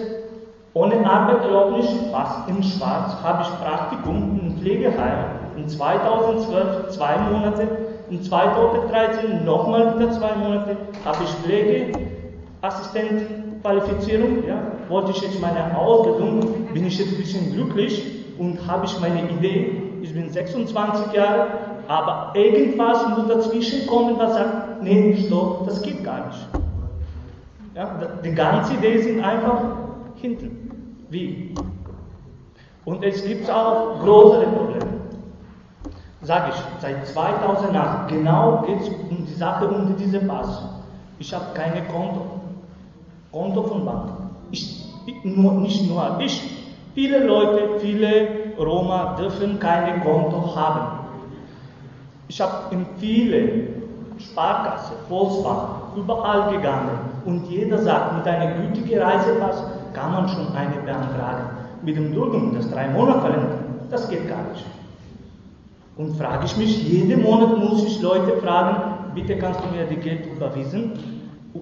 [0.73, 5.25] ohne Arbeitserlaubnis, fast in Schwarz, habe ich Praktikum im Pflegeheim
[5.57, 7.69] in 2012, zwei Monate
[8.15, 11.31] in 2013 nochmal wieder zwei Monate habe ich
[12.63, 14.45] Pflegeassistent-Qualifizierung.
[14.47, 19.01] Ja, wollte ich jetzt meine Ausbildung, bin ich jetzt ein bisschen glücklich und habe ich
[19.01, 19.83] meine Idee.
[20.03, 21.49] Ich bin 26 Jahre,
[21.89, 26.47] aber irgendwas muss dazwischen kommen, was sagt, nee, stopp, das geht gar nicht.
[27.75, 29.61] Ja, die ganze Idee sind einfach
[30.21, 30.71] hinten.
[31.11, 31.53] Wie?
[32.85, 34.84] Und es gibt auch größere Probleme
[36.25, 40.63] sage ich, seit 2008, genau geht es um die Sache, um diese Pass.
[41.19, 42.41] Ich habe keine Konto,
[43.31, 44.11] Konto von Bank.
[44.51, 44.85] Ich,
[45.23, 46.43] nur, nicht nur ich,
[46.95, 51.05] viele Leute, viele Roma dürfen keine Konto haben.
[52.29, 53.69] Ich habe in viele
[54.19, 59.63] Sparkasse, Volksbank, überall gegangen und jeder sagt, mit einem gültigen Reisepass
[59.93, 61.51] kann man schon eine beantragen.
[61.83, 63.35] Mit dem Dulden, das drei Monate
[63.91, 64.65] das geht gar nicht.
[65.97, 69.97] Und frage ich mich, jeden Monat muss ich Leute fragen, bitte kannst du mir die
[69.97, 70.93] Geld überwiesen,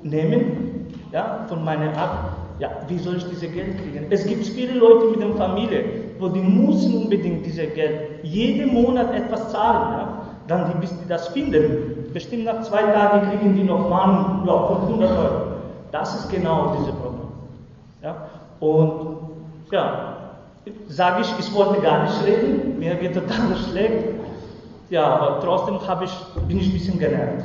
[0.03, 2.37] nehmen, ja, von meiner ab.
[2.59, 4.07] Ja, wie soll ich diese Geld kriegen?
[4.09, 5.85] Es gibt viele Leute mit der Familie,
[6.19, 10.19] wo die müssen unbedingt diese Geld jeden Monat etwas zahlen, ja,
[10.49, 12.09] dann die, bis die das finden.
[12.15, 15.43] Bestimmt nach zwei Tagen kriegen die noch mal ja, 500 Euro.
[15.91, 17.29] Das ist genau dieses Problem.
[18.03, 18.29] Ja,
[18.61, 19.19] und
[19.71, 20.17] ja,
[20.89, 24.22] sage ich, ich wollte gar nicht reden, mir geht total schlecht.
[24.93, 26.13] Ja, aber trotzdem ich,
[26.47, 27.45] bin ich ein bisschen gelernt.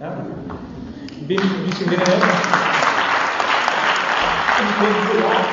[0.00, 0.18] Ja?
[1.26, 2.22] Bin ich ein bisschen gelernt.
[4.60, 5.46] Im Konsulat,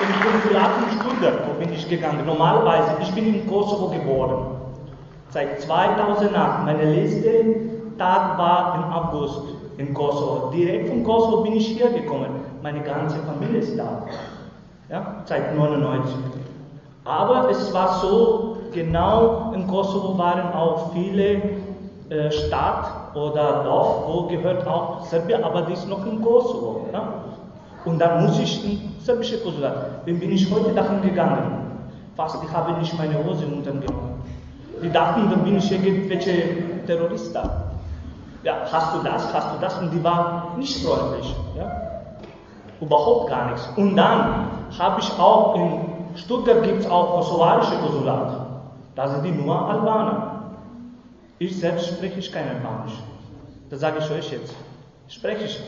[0.00, 2.24] im Konsulat in Stuttgart, bin ich gegangen?
[2.24, 4.56] Normalerweise, ich bin in Kosovo geboren.
[5.28, 7.28] Seit 2008, mein letzter
[7.98, 9.42] Tag war im August
[9.76, 10.50] in Kosovo.
[10.50, 12.30] Direkt von Kosovo bin ich hier gekommen.
[12.62, 14.06] Meine ganze Familie ist da
[14.88, 16.14] ja, seit 99.
[17.04, 21.42] Aber es war so, genau in Kosovo waren auch viele
[22.10, 26.86] äh, Stadt oder Dorf, wo gehört auch Serbien, aber die ist noch in Kosovo.
[26.92, 27.12] Ja?
[27.84, 30.06] Und dann muss ich in serbische Konsulat.
[30.06, 31.66] Dann bin ich heute dahin gegangen.
[32.16, 34.22] Fast, ich habe nicht meine Hose untergenommen.
[34.82, 37.72] Die dachten, dann bin ich irgendwelche Terrorist da.
[38.42, 39.78] Ja, hast du das, hast du das?
[39.78, 41.34] Und die waren nicht freundlich.
[41.56, 41.70] Ja?
[42.80, 43.68] Überhaupt gar nichts.
[43.76, 44.48] Und dann
[44.78, 45.80] habe ich auch in
[46.16, 48.47] Stuttgart gibt es auch kosovarische Konsulat.
[48.98, 50.56] Da sind die nur Albaner.
[51.38, 52.94] Ich selbst spreche ich kein Albanisch.
[53.70, 54.52] Das sage ich euch jetzt.
[55.06, 55.60] Spreche ich.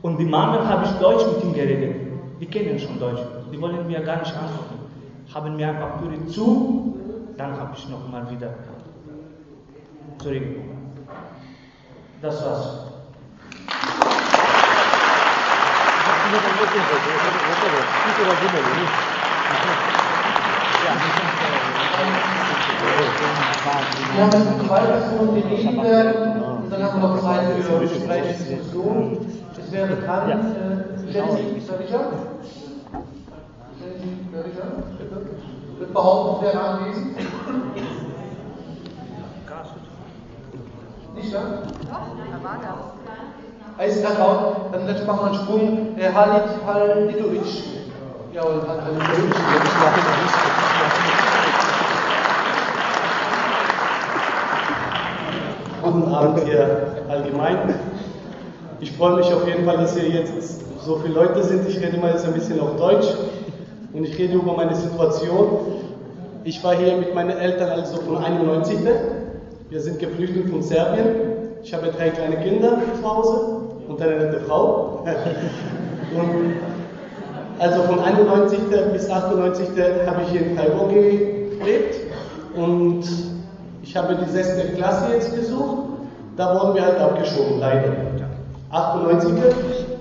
[0.00, 1.96] Und die Männer habe ich Deutsch mit ihnen geredet.
[2.40, 3.20] Die kennen schon Deutsch.
[3.52, 4.78] Die wollen mir gar nicht antworten.
[5.34, 6.96] Haben mir einfach Türe zu,
[7.36, 8.54] dann habe ich nochmal wieder
[10.18, 10.94] zurückgekommen.
[12.22, 12.84] Das war's.
[22.78, 26.42] Wir haben jetzt zwei Personen, die reden werden.
[26.42, 29.26] Und dann haben wir noch Zeit für Gespräche, Diskussion.
[29.58, 32.00] Es wäre bekannt, äh, Jenny Salisha.
[33.80, 34.64] Jenny Salisha,
[34.98, 35.26] bitte.
[35.78, 37.16] Wird behaupten, wer anwesend?
[41.14, 41.38] Nicht da?
[41.38, 42.74] Doch, da war da.
[43.78, 44.56] Er ist gerade raus.
[44.72, 45.98] Dann jetzt machen wir einen Sprung.
[45.98, 47.64] Äh, Halit Halidovic.
[48.32, 50.48] Ja, und hat eine politische Legislatur
[55.90, 57.74] Guten Abend hier allgemein.
[58.78, 61.66] Ich freue mich auf jeden Fall, dass hier jetzt so viele Leute sind.
[61.66, 63.06] Ich rede mal jetzt ein bisschen auf Deutsch
[63.94, 65.48] und ich rede über meine Situation.
[66.44, 68.80] Ich war hier mit meinen Eltern also von 91.
[69.70, 71.06] Wir sind geflüchtet von Serbien.
[71.62, 73.40] Ich habe drei kleine Kinder zu Hause
[73.88, 75.06] und eine nette Frau.
[76.14, 76.54] Und
[77.58, 78.58] also von 91.
[78.92, 79.68] bis 98.
[80.06, 81.96] habe ich hier in Freiburg gelebt
[82.54, 83.04] und
[83.88, 85.78] ich habe die sechste Klasse jetzt besucht.
[86.36, 87.90] Da wurden wir halt abgeschoben, leider.
[88.70, 89.32] 98.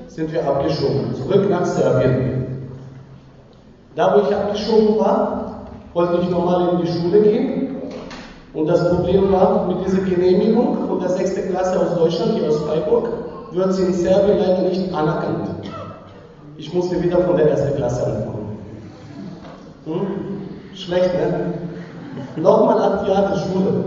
[0.10, 2.68] sind wir abgeschoben, zurück nach Serbien.
[3.96, 5.62] Da, wo ich abgeschoben war,
[5.94, 7.78] wollte ich nochmal in die Schule gehen.
[8.54, 12.60] Und das Problem war, mit dieser Genehmigung von der sechsten Klasse aus Deutschland, hier aus
[12.64, 13.08] Freiburg,
[13.54, 15.50] wird sie in Serbien leider nicht anerkannt.
[16.58, 18.58] Ich musste wieder von der ersten Klasse anfangen.
[19.86, 20.08] Hm?
[20.76, 21.54] Schlecht, ne?
[22.36, 23.84] Nochmal acht Jahre Schule.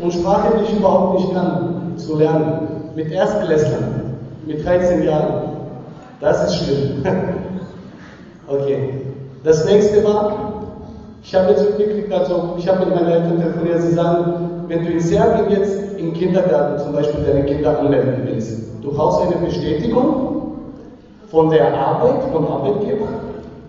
[0.00, 2.68] Und Sprache will ich überhaupt nicht lernen, zu lernen.
[2.94, 5.42] Mit Erstklässlern, mit 13 Jahren.
[6.20, 7.02] Das ist schlimm.
[8.48, 9.00] okay.
[9.42, 10.32] Das nächste war,
[11.22, 14.92] ich habe jetzt mitgekriegt, also ich habe mit meinen Eltern telefoniert, sie sagen, wenn du
[14.92, 20.34] in Serbien jetzt im Kindergarten zum Beispiel deine Kinder anmelden willst, du brauchst eine Bestätigung
[21.28, 23.06] von der Arbeit, vom Arbeitgeber,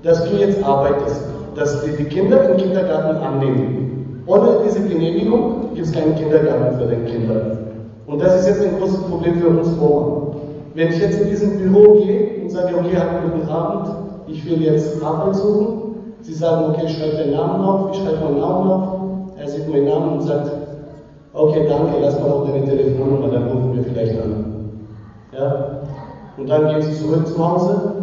[0.04, 1.22] dass du jetzt arbeitest,
[1.56, 4.24] dass die, die Kinder im Kindergarten annehmen.
[4.28, 7.58] Ohne diese Genehmigung gibt es keinen Kindergarten für deine Kinder.
[8.08, 10.36] Und das ist jetzt ein großes Problem für uns Roma.
[10.74, 12.98] Wenn ich jetzt in diesem Büro gehe und sage, okay,
[13.32, 13.90] guten Abend,
[14.28, 15.86] ich will jetzt Arbeit suchen,
[16.26, 18.84] Sie sagen, okay, schreib deinen Namen auf, ich schreibe meinen Namen auf,
[19.38, 20.52] er sieht meinen Namen und sagt,
[21.34, 24.72] okay, danke, lass mal auch deine Telefonnummer, dann rufen wir vielleicht an.
[25.32, 25.82] Ja?
[26.36, 27.94] Und dann gehen sie zurück zu Hause.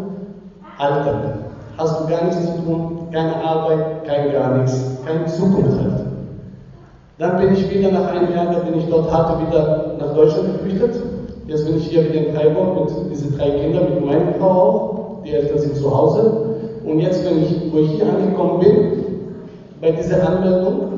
[0.78, 1.34] Alter,
[1.76, 6.04] hast du gar nichts zu tun, keine Arbeit, kein gar nichts, keine Zukunft halt.
[7.18, 10.54] Dann bin ich wieder nach einem Jahr, da bin ich dort harte wieder nach Deutschland
[10.54, 11.00] geflüchtet.
[11.46, 15.22] Jetzt bin ich hier wieder in Freiburg mit diesen drei Kindern, mit meiner Frau auch.
[15.24, 16.32] Die Eltern sind zu Hause.
[16.84, 19.04] Und jetzt, wenn ich, wo ich hier angekommen bin,
[19.80, 20.92] bei dieser Anmeldung,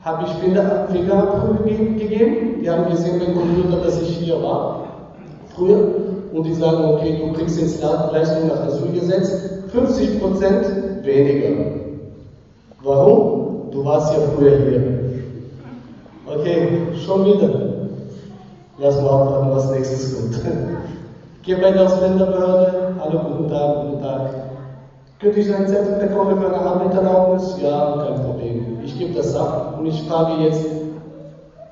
[0.00, 2.60] habe ich Fingerabdrücke gegeben.
[2.62, 4.84] Die haben gesehen beim Computer, dass ich hier war,
[5.54, 6.13] früher.
[6.34, 9.38] Und die sagen, okay, du kriegst jetzt Leistung nach Asylgesetz
[9.72, 11.62] 50% weniger.
[12.82, 13.70] Warum?
[13.70, 14.98] Du warst ja früher hier.
[16.26, 17.50] Okay, schon wieder.
[18.78, 20.40] Lass mal abwarten, was nächstes kommt.
[21.44, 22.96] Geh bei der Ausländerbehörde.
[22.98, 24.30] Hallo, guten Tag, guten Tag.
[25.20, 27.58] Könnte ich ein Zettel bekommen für eine Arbeiterlaubnis?
[27.62, 28.78] Ja, kein Problem.
[28.82, 30.66] Ich gebe das ab und ich frage jetzt,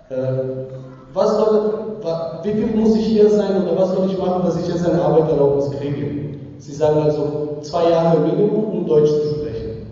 [0.08, 0.14] äh,
[1.12, 1.91] was soll,
[2.44, 5.02] wie viel muss ich hier sein oder was soll ich machen, dass ich jetzt eine
[5.02, 6.38] Arbeiterlaubnis kriege?
[6.58, 9.86] Sie sagen also zwei Jahre Minimum, um Deutsch zu sprechen.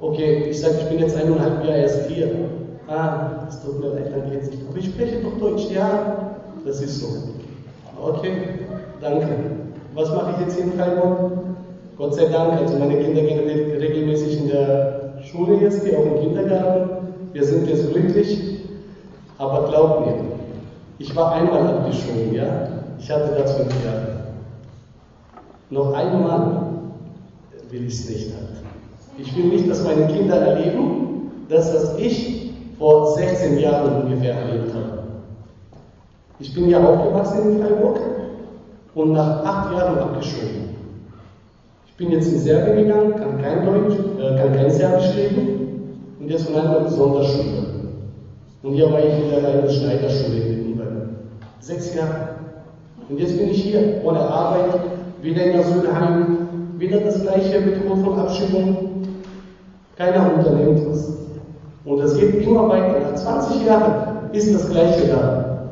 [0.00, 2.30] Okay, ich sage, ich bin jetzt eineinhalb Jahre erst hier.
[2.88, 4.62] Ah, es tut mir leid, dann geht's nicht.
[4.68, 6.36] Aber ich spreche doch Deutsch, ja.
[6.64, 7.06] Das ist so.
[8.00, 8.32] Okay,
[9.00, 9.28] danke.
[9.94, 11.32] Was mache ich jetzt in Freiburg?
[11.96, 13.38] Gott sei Dank, also meine Kinder gehen
[13.78, 16.90] regelmäßig in der Schule jetzt, die auch im Kindergarten.
[17.32, 18.58] Wir sind jetzt glücklich.
[19.38, 20.14] Aber glaub mir,
[21.02, 22.68] ich war einmal abgeschoben, ja?
[22.98, 24.22] Ich hatte das fünf Jahre.
[25.70, 26.68] Noch einmal
[27.70, 28.62] will ich es nicht halt.
[29.18, 34.72] Ich will nicht, dass meine Kinder erleben, dass das ich vor 16 Jahren ungefähr erlebt
[34.74, 35.02] habe.
[36.38, 37.98] Ich bin ja aufgewachsen in Freiburg
[38.94, 40.70] und nach acht Jahren abgeschoben.
[41.88, 46.28] Ich bin jetzt in Serbien gegangen, kann kein Deutsch, äh, kann kein Serbisch reden und
[46.28, 47.90] jetzt von einer Sonderschule.
[48.62, 50.61] Und hier war ich in der Schneiderschule.
[51.62, 52.28] Sechs Jahre.
[53.08, 54.80] Und jetzt bin ich hier, ohne Arbeit,
[55.22, 58.76] wieder in Asylheim, wieder das gleiche mit Rot von Abschiebung.
[59.96, 61.12] Keiner unternimmt was.
[61.84, 62.98] Und es geht immer weiter.
[63.00, 65.68] Nach 20 Jahren ist das gleiche da.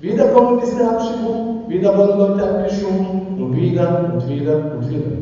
[0.00, 5.18] Wieder kommen diese Abschiebungen, wieder werden Leute abgeschoben und wieder und wieder und wieder.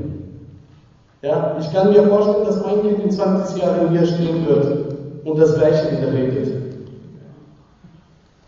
[1.21, 5.39] Ja, ich kann mir vorstellen, dass mein Kind in 20 Jahren hier stehen wird und
[5.39, 6.53] das Gleiche wieder redet.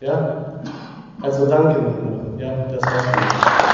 [0.01, 0.48] Ja,
[1.23, 1.81] also danke.
[2.39, 3.68] Ja, das war's.